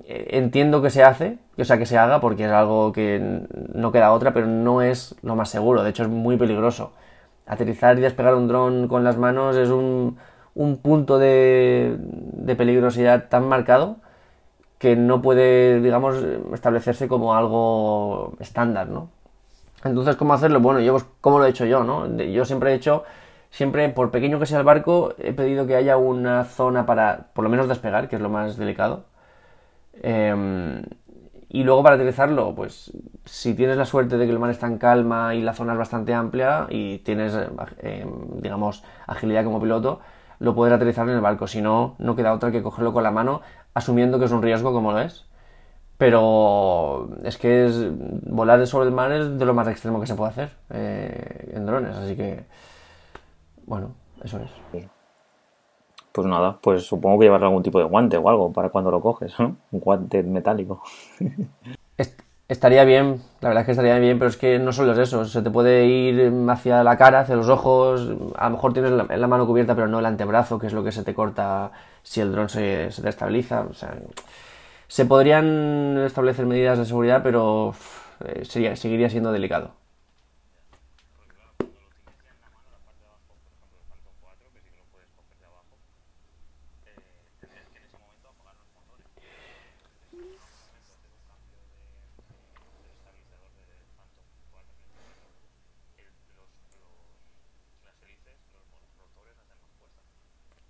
eh, 0.05 0.27
entiendo 0.31 0.81
que 0.81 0.89
se 0.89 1.03
hace, 1.03 1.37
o 1.57 1.63
sea, 1.65 1.77
que 1.77 1.85
se 1.85 1.97
haga 1.97 2.19
porque 2.21 2.45
es 2.45 2.51
algo 2.51 2.91
que 2.91 3.19
no 3.73 3.91
queda 3.91 4.11
otra, 4.13 4.33
pero 4.33 4.47
no 4.47 4.81
es 4.81 5.15
lo 5.21 5.35
más 5.35 5.49
seguro, 5.49 5.83
de 5.83 5.89
hecho 5.89 6.03
es 6.03 6.09
muy 6.09 6.37
peligroso. 6.37 6.93
Aterrizar 7.47 7.97
y 7.97 8.01
despegar 8.01 8.35
un 8.35 8.47
dron 8.47 8.87
con 8.87 9.03
las 9.03 9.17
manos 9.17 9.55
es 9.55 9.69
un, 9.69 10.17
un 10.55 10.77
punto 10.77 11.17
de, 11.19 11.95
de 11.99 12.55
peligrosidad 12.55 13.29
tan 13.29 13.47
marcado 13.47 13.97
que 14.79 14.95
no 14.95 15.21
puede, 15.21 15.81
digamos, 15.81 16.17
establecerse 16.53 17.07
como 17.07 17.35
algo 17.35 18.33
estándar, 18.39 18.87
¿no? 18.89 19.09
Entonces, 19.83 20.15
¿cómo 20.15 20.33
hacerlo? 20.33 20.59
Bueno, 20.59 20.79
yo, 20.79 20.93
pues, 20.93 21.05
¿cómo 21.21 21.39
lo 21.39 21.45
he 21.45 21.49
hecho 21.49 21.65
yo, 21.65 21.83
no? 21.83 22.07
Yo 22.17 22.45
siempre 22.45 22.71
he 22.71 22.75
hecho, 22.75 23.03
siempre, 23.49 23.87
por 23.89 24.11
pequeño 24.11 24.39
que 24.39 24.45
sea 24.45 24.59
el 24.59 24.65
barco, 24.65 25.13
he 25.17 25.33
pedido 25.33 25.67
que 25.67 25.75
haya 25.75 25.97
una 25.97 26.45
zona 26.45 26.85
para, 26.85 27.27
por 27.33 27.43
lo 27.43 27.49
menos, 27.49 27.67
despegar, 27.67 28.09
que 28.09 28.15
es 28.17 28.21
lo 28.21 28.29
más 28.29 28.57
delicado. 28.57 29.05
Em, 30.01 30.83
y 31.49 31.63
luego 31.63 31.83
para 31.83 31.95
aterrizarlo, 31.95 32.53
pues 32.55 32.91
si 33.25 33.53
tienes 33.53 33.77
la 33.77 33.85
suerte 33.85 34.17
de 34.17 34.25
que 34.25 34.31
el 34.31 34.39
mar 34.39 34.49
está 34.51 34.67
en 34.67 34.77
calma 34.77 35.35
y 35.35 35.41
la 35.41 35.53
zona 35.53 35.73
es 35.73 35.79
bastante 35.79 36.13
amplia 36.13 36.67
y 36.69 36.99
tienes, 36.99 37.33
em, 37.79 38.41
digamos, 38.41 38.83
agilidad 39.07 39.45
como 39.45 39.61
piloto, 39.61 40.01
lo 40.39 40.53
puedes 40.55 40.73
aterrizar 40.73 41.07
en 41.07 41.15
el 41.15 41.21
barco. 41.21 41.47
Si 41.47 41.61
no, 41.61 41.95
no 41.99 42.15
queda 42.15 42.33
otra 42.33 42.51
que 42.51 42.61
cogerlo 42.61 42.93
con 42.93 43.03
la 43.03 43.11
mano, 43.11 43.41
asumiendo 43.73 44.19
que 44.19 44.25
es 44.25 44.31
un 44.31 44.41
riesgo 44.41 44.73
como 44.73 44.91
lo 44.91 44.99
es. 44.99 45.25
Pero 45.97 47.09
es 47.23 47.37
que 47.37 47.65
es, 47.65 47.87
volar 48.29 48.65
sobre 48.67 48.87
el 48.87 48.93
mar 48.93 49.11
es 49.13 49.39
de 49.39 49.45
lo 49.45 49.53
más 49.53 49.67
extremo 49.67 50.01
que 50.01 50.07
se 50.07 50.15
puede 50.15 50.31
hacer 50.31 50.49
eh, 50.71 51.51
en 51.53 51.65
drones, 51.65 51.95
así 51.95 52.15
que, 52.17 52.43
bueno, 53.65 53.95
eso 54.23 54.39
es. 54.39 54.49
Pues 56.11 56.25
nada, 56.25 56.57
pues 56.61 56.83
supongo 56.83 57.19
que 57.19 57.25
llevar 57.25 57.43
algún 57.43 57.61
tipo 57.61 57.77
de 57.77 57.85
guante 57.85 58.17
o 58.17 58.27
algo 58.29 58.51
para 58.53 58.69
cuando 58.69 58.89
lo 58.89 59.01
coges, 59.01 59.37
¿no? 59.39 59.57
Un 59.71 59.79
guante 59.81 60.23
metálico. 60.23 60.81
Est- 61.97 62.21
Estaría 62.47 62.83
bien, 62.83 63.23
la 63.41 63.49
verdad 63.49 63.61
es 63.61 63.65
que 63.65 63.71
estaría 63.71 63.97
bien, 63.97 64.19
pero 64.19 64.29
es 64.29 64.37
que 64.37 64.59
no 64.59 64.71
solo 64.71 64.91
es 64.91 64.99
eso, 64.99 65.25
se 65.25 65.41
te 65.41 65.49
puede 65.49 65.87
ir 65.87 66.31
hacia 66.47 66.83
la 66.83 66.95
cara, 66.95 67.21
hacia 67.21 67.35
los 67.35 67.49
ojos, 67.49 68.07
a 68.37 68.45
lo 68.45 68.51
mejor 68.51 68.71
tienes 68.71 68.91
la, 68.91 69.05
la 69.17 69.27
mano 69.27 69.47
cubierta 69.47 69.73
pero 69.73 69.87
no 69.87 69.97
el 69.97 70.05
antebrazo, 70.05 70.59
que 70.59 70.67
es 70.67 70.73
lo 70.73 70.83
que 70.83 70.91
se 70.91 71.03
te 71.03 71.15
corta 71.15 71.71
si 72.03 72.21
el 72.21 72.31
dron 72.31 72.47
se, 72.49 72.91
se 72.91 73.01
te 73.01 73.09
estabiliza, 73.09 73.61
o 73.61 73.73
sea, 73.73 73.95
se 74.87 75.05
podrían 75.05 75.97
establecer 76.05 76.45
medidas 76.45 76.77
de 76.79 76.85
seguridad, 76.85 77.21
pero 77.23 77.73
eh, 78.25 78.45
sería, 78.45 78.75
seguiría 78.75 79.09
siendo 79.09 79.31
delicado. 79.31 79.71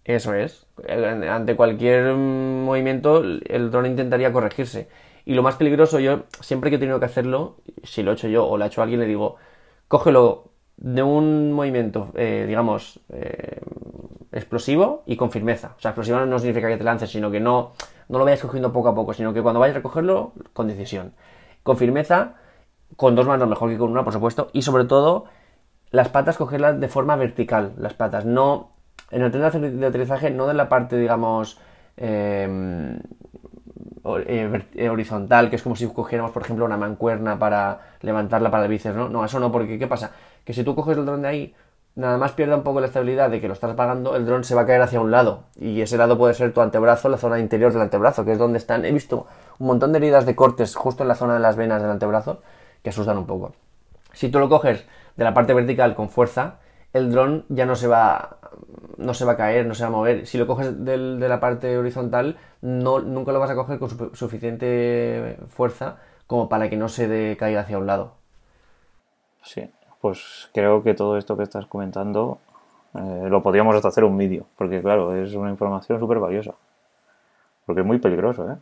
Eso 0.05 0.33
es. 0.35 0.67
Ante 0.87 1.55
cualquier 1.55 2.13
mm, 2.13 2.63
movimiento, 2.63 3.23
el 3.23 3.71
dron 3.71 3.87
intentaría 3.87 4.31
corregirse. 4.31 4.87
Y 5.25 5.33
lo 5.33 5.41
más 5.41 5.55
peligroso, 5.55 5.99
yo 5.99 6.23
siempre 6.39 6.69
que 6.69 6.75
he 6.77 6.79
tenido 6.79 6.99
que 6.99 7.05
hacerlo, 7.05 7.57
si 7.83 8.03
lo 8.03 8.11
he 8.11 8.13
hecho 8.13 8.27
yo 8.27 8.47
o 8.47 8.57
lo 8.57 8.63
ha 8.63 8.67
hecho 8.67 8.83
alguien, 8.83 8.99
le 8.99 9.07
digo, 9.07 9.37
cógelo 9.87 10.51
de 10.77 11.01
un 11.01 11.51
movimiento, 11.53 12.11
eh, 12.15 12.45
digamos, 12.47 12.99
eh, 13.09 13.61
explosivo 14.31 15.01
y 15.07 15.15
con 15.15 15.31
firmeza. 15.31 15.73
O 15.77 15.81
sea, 15.81 15.91
explosivo 15.91 16.23
no 16.25 16.37
significa 16.37 16.67
que 16.67 16.77
te 16.77 16.83
lances, 16.83 17.09
sino 17.09 17.31
que 17.31 17.39
no, 17.39 17.71
no 18.07 18.19
lo 18.19 18.25
vayas 18.25 18.41
cogiendo 18.41 18.71
poco 18.71 18.89
a 18.89 18.95
poco, 18.95 19.13
sino 19.13 19.33
que 19.33 19.41
cuando 19.41 19.59
vayas 19.59 19.75
a 19.75 19.79
recogerlo, 19.79 20.33
con 20.53 20.67
decisión. 20.67 21.13
Con 21.63 21.77
firmeza, 21.77 22.35
con 22.95 23.15
dos 23.15 23.25
manos 23.25 23.49
mejor 23.49 23.71
que 23.71 23.77
con 23.77 23.91
una, 23.91 24.03
por 24.03 24.13
supuesto, 24.13 24.49
y 24.53 24.61
sobre 24.61 24.85
todo, 24.85 25.25
las 25.89 26.09
patas 26.09 26.37
cogerlas 26.37 26.79
de 26.79 26.87
forma 26.87 27.15
vertical, 27.15 27.73
las 27.77 27.95
patas, 27.95 28.25
no 28.25 28.74
en 29.15 29.21
el 29.23 29.31
tren 29.31 29.41
de 29.43 29.47
ater- 29.47 29.71
de 29.71 29.85
aterrizaje, 29.87 30.29
no 30.29 30.45
de 30.45 30.53
la 30.53 30.67
parte, 30.67 30.97
digamos, 30.97 31.57
o- 34.03 34.19
eh, 34.19 34.65
eh, 34.75 34.89
horizontal, 34.89 35.49
que 35.49 35.55
es 35.55 35.63
como 35.63 35.75
si 35.75 35.87
cogiéramos, 35.87 36.31
por 36.31 36.43
ejemplo, 36.43 36.65
una 36.65 36.77
mancuerna 36.77 37.39
para 37.39 37.79
levantarla 38.01 38.51
para 38.51 38.63
el 38.65 38.69
bíceps, 38.69 38.95
¿no? 38.95 39.09
No, 39.09 39.25
eso 39.25 39.39
no, 39.39 39.51
porque 39.51 39.79
¿qué 39.79 39.87
pasa? 39.87 40.11
Que 40.43 40.53
si 40.53 40.63
tú 40.63 40.75
coges 40.75 40.97
el 40.97 41.05
dron 41.05 41.21
de 41.23 41.27
ahí, 41.27 41.55
nada 41.95 42.17
más 42.17 42.33
pierda 42.33 42.55
un 42.57 42.63
poco 42.63 42.81
la 42.81 42.87
estabilidad 42.87 43.29
de 43.29 43.39
que 43.41 43.47
lo 43.47 43.53
estás 43.53 43.71
apagando, 43.71 44.15
el 44.15 44.25
dron 44.25 44.43
se 44.43 44.53
va 44.53 44.61
a 44.61 44.65
caer 44.65 44.81
hacia 44.81 44.99
un 44.99 45.11
lado. 45.11 45.43
Y 45.59 45.81
ese 45.81 45.97
lado 45.97 46.17
puede 46.17 46.33
ser 46.33 46.53
tu 46.53 46.61
antebrazo, 46.61 47.09
la 47.09 47.17
zona 47.17 47.39
interior 47.39 47.71
del 47.71 47.81
antebrazo, 47.81 48.25
que 48.25 48.33
es 48.33 48.37
donde 48.37 48.57
están. 48.57 48.85
He 48.85 48.91
visto 48.91 49.25
un 49.59 49.67
montón 49.67 49.91
de 49.93 49.97
heridas 49.99 50.25
de 50.25 50.35
cortes 50.35 50.75
justo 50.75 51.03
en 51.03 51.07
la 51.07 51.15
zona 51.15 51.35
de 51.35 51.39
las 51.39 51.55
venas 51.55 51.81
del 51.81 51.89
antebrazo 51.91 52.41
que 52.83 52.89
asustan 52.89 53.17
un 53.17 53.25
poco. 53.25 53.53
Si 54.13 54.29
tú 54.29 54.39
lo 54.39 54.49
coges 54.49 54.85
de 55.15 55.23
la 55.23 55.33
parte 55.33 55.53
vertical 55.53 55.95
con 55.95 56.09
fuerza, 56.09 56.57
el 56.93 57.11
dron 57.11 57.45
ya 57.49 57.65
no 57.65 57.75
se 57.75 57.87
va 57.87 58.37
no 59.05 59.13
se 59.13 59.25
va 59.25 59.33
a 59.33 59.37
caer, 59.37 59.65
no 59.65 59.75
se 59.75 59.83
va 59.83 59.89
a 59.89 59.91
mover. 59.91 60.25
Si 60.27 60.37
lo 60.37 60.47
coges 60.47 60.83
del- 60.85 61.19
de 61.19 61.29
la 61.29 61.39
parte 61.39 61.77
horizontal, 61.77 62.37
no, 62.61 62.99
nunca 62.99 63.31
lo 63.31 63.39
vas 63.39 63.51
a 63.51 63.55
coger 63.55 63.79
con 63.79 63.89
su- 63.89 64.11
suficiente 64.15 65.37
fuerza 65.49 65.97
como 66.27 66.49
para 66.49 66.69
que 66.69 66.77
no 66.77 66.89
se 66.89 67.07
de- 67.07 67.37
caiga 67.37 67.61
hacia 67.61 67.77
un 67.77 67.87
lado. 67.87 68.13
Sí, 69.43 69.69
pues 70.01 70.49
creo 70.53 70.83
que 70.83 70.93
todo 70.93 71.17
esto 71.17 71.37
que 71.37 71.43
estás 71.43 71.65
comentando 71.67 72.39
eh, 72.95 73.27
lo 73.29 73.41
podríamos 73.43 73.75
hasta 73.75 73.89
hacer 73.89 74.03
un 74.03 74.17
vídeo, 74.17 74.45
porque 74.57 74.81
claro, 74.81 75.15
es 75.15 75.33
una 75.35 75.49
información 75.51 75.99
súper 75.99 76.19
valiosa. 76.19 76.53
Porque 77.65 77.81
es 77.81 77.87
muy 77.87 77.99
peligroso, 77.99 78.49
¿eh? 78.51 78.55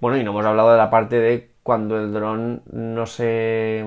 Bueno, 0.00 0.16
y 0.16 0.24
no 0.24 0.30
hemos 0.30 0.46
hablado 0.46 0.72
de 0.72 0.78
la 0.78 0.90
parte 0.90 1.18
de 1.20 1.50
cuando 1.62 1.98
el 1.98 2.12
dron 2.12 2.62
no 2.72 3.06
se 3.06 3.84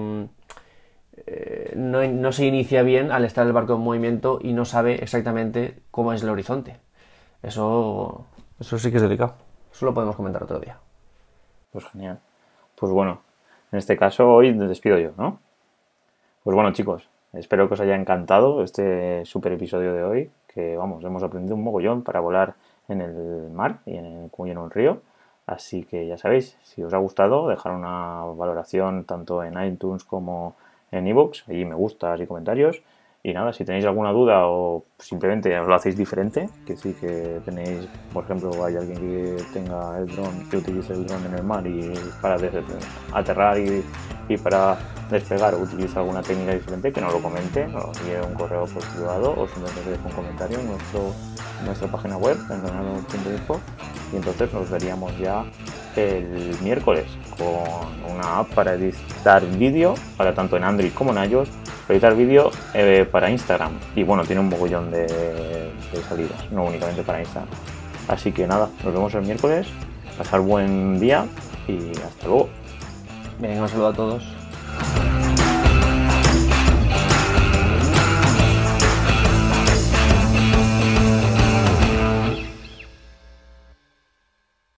eh, 1.26 1.74
no, 1.76 2.06
no 2.06 2.32
se 2.32 2.46
inicia 2.46 2.84
bien 2.84 3.12
al 3.12 3.26
estar 3.26 3.46
el 3.46 3.54
barco 3.54 3.76
en 3.76 3.82
movimiento 3.82 4.40
y 4.42 4.54
no 4.54 4.66
sabe 4.66 4.96
exactamente 4.96 5.80
cómo 5.92 6.14
es 6.14 6.24
el 6.24 6.30
horizonte. 6.30 6.80
Eso, 7.42 8.26
eso 8.60 8.78
sí 8.80 8.92
que 8.92 8.98
es 8.98 9.04
delicado. 9.04 9.36
Eso 9.72 9.86
lo 9.86 9.94
podemos 9.94 10.16
comentar 10.16 10.44
otro 10.44 10.60
día. 10.60 10.78
Pues 11.72 11.86
genial. 11.86 12.20
Pues 12.76 12.92
bueno, 12.92 13.22
en 13.72 13.80
este 13.80 13.98
caso 13.98 14.30
hoy 14.30 14.52
despido 14.54 14.98
yo, 14.98 15.12
¿no? 15.18 15.40
Pues 16.44 16.56
bueno, 16.56 16.74
chicos, 16.74 17.10
espero 17.34 17.68
que 17.68 17.76
os 17.76 17.80
haya 17.80 17.96
encantado 17.96 18.64
este 18.64 19.26
super 19.26 19.52
episodio 19.54 19.94
de 19.94 20.04
hoy, 20.04 20.32
que 20.48 20.76
vamos, 20.78 21.04
hemos 21.04 21.24
aprendido 21.24 21.56
un 21.56 21.64
mogollón 21.64 22.04
para 22.04 22.20
volar 22.20 22.56
en 22.88 23.02
el 23.02 23.50
mar 23.50 23.80
y 23.86 23.96
en, 23.96 24.30
en 24.38 24.58
un 24.58 24.72
río. 24.72 25.02
Así 25.46 25.84
que 25.84 26.08
ya 26.08 26.18
sabéis, 26.18 26.58
si 26.64 26.84
os 26.84 26.94
ha 26.94 26.98
gustado, 26.98 27.48
dejar 27.48 27.74
una 27.74 28.24
valoración 28.36 29.06
tanto 29.06 29.44
en 29.44 29.62
iTunes 29.62 30.04
como 30.04 30.56
en 30.56 30.73
iVoox, 31.08 31.49
allí 31.49 31.65
me 31.65 31.75
gustas 31.75 32.19
y 32.21 32.27
comentarios. 32.27 32.82
Y 33.25 33.32
nada, 33.34 33.53
si 33.53 33.63
tenéis 33.63 33.86
alguna 33.86 34.12
duda 34.12 34.47
o 34.47 34.84
simplemente 34.99 35.58
os 35.58 35.65
lo 35.65 35.75
hacéis 35.75 35.95
diferente, 35.95 36.49
que 36.65 36.75
sí 36.75 36.93
que 36.93 37.39
tenéis, 37.45 37.88
por 38.12 38.25
ejemplo, 38.25 38.51
hay 38.65 38.75
alguien 38.75 38.97
que 38.97 39.43
tenga 39.53 39.97
el 39.97 40.08
dron, 40.08 40.49
que 40.49 40.58
utilice 40.58 40.91
el 40.91 41.08
dron 41.08 41.25
en 41.27 41.36
el 41.36 41.43
mar 41.43 41.65
y 41.65 41.93
para 42.21 42.36
aterrar 43.13 43.58
y, 43.58 43.82
y, 44.27 44.38
para 44.38 44.77
despegar 45.10 45.56
utiliza 45.56 46.01
alguna 46.01 46.21
técnica 46.21 46.53
diferente, 46.53 46.91
que 46.91 46.99
nos 46.99 47.13
lo 47.13 47.21
comente, 47.21 47.65
nos 47.65 47.97
envíe 48.01 48.17
un 48.27 48.34
correo 48.34 48.65
por 48.65 48.84
privado 48.93 49.34
o 49.38 49.47
simplemente 49.47 49.89
deje 49.91 50.06
un 50.06 50.12
comentario 50.12 50.60
en, 50.60 50.67
nuestro, 50.67 51.13
nuestra 51.63 51.88
página 51.88 52.17
web, 52.17 52.36
en 52.49 52.62
y 54.12 54.15
entonces 54.17 54.53
nos 54.53 54.69
veríamos 54.69 55.17
ya 55.17 55.45
el 55.95 56.58
miércoles 56.62 57.06
con 57.43 58.15
una 58.15 58.39
app 58.39 58.53
para 58.53 58.73
editar 58.73 59.45
vídeo, 59.58 59.95
para 60.17 60.34
tanto 60.34 60.58
en 60.58 60.63
Android 60.63 60.91
como 60.93 61.12
en 61.12 61.29
iOS 61.29 61.49
editar 61.89 62.15
vídeo 62.15 62.51
eh, 62.73 63.08
para 63.10 63.29
Instagram. 63.29 63.73
Y 63.95 64.03
bueno, 64.03 64.23
tiene 64.23 64.41
un 64.41 64.49
mogollón 64.49 64.91
de, 64.91 65.71
salidas, 66.08 66.51
no 66.51 66.65
únicamente 66.65 67.03
para 67.03 67.19
Instagram. 67.19 67.49
Así 68.08 68.32
que 68.32 68.47
nada, 68.47 68.69
nos 68.84 68.93
vemos 68.93 69.13
el 69.15 69.23
miércoles. 69.23 69.67
Pasar 70.17 70.41
buen 70.41 70.99
día 70.99 71.25
y 71.67 71.89
hasta 71.99 72.27
luego. 72.27 72.49
Un 73.39 73.69
saludo 73.69 73.88
a 73.88 73.93
todos. 73.93 74.23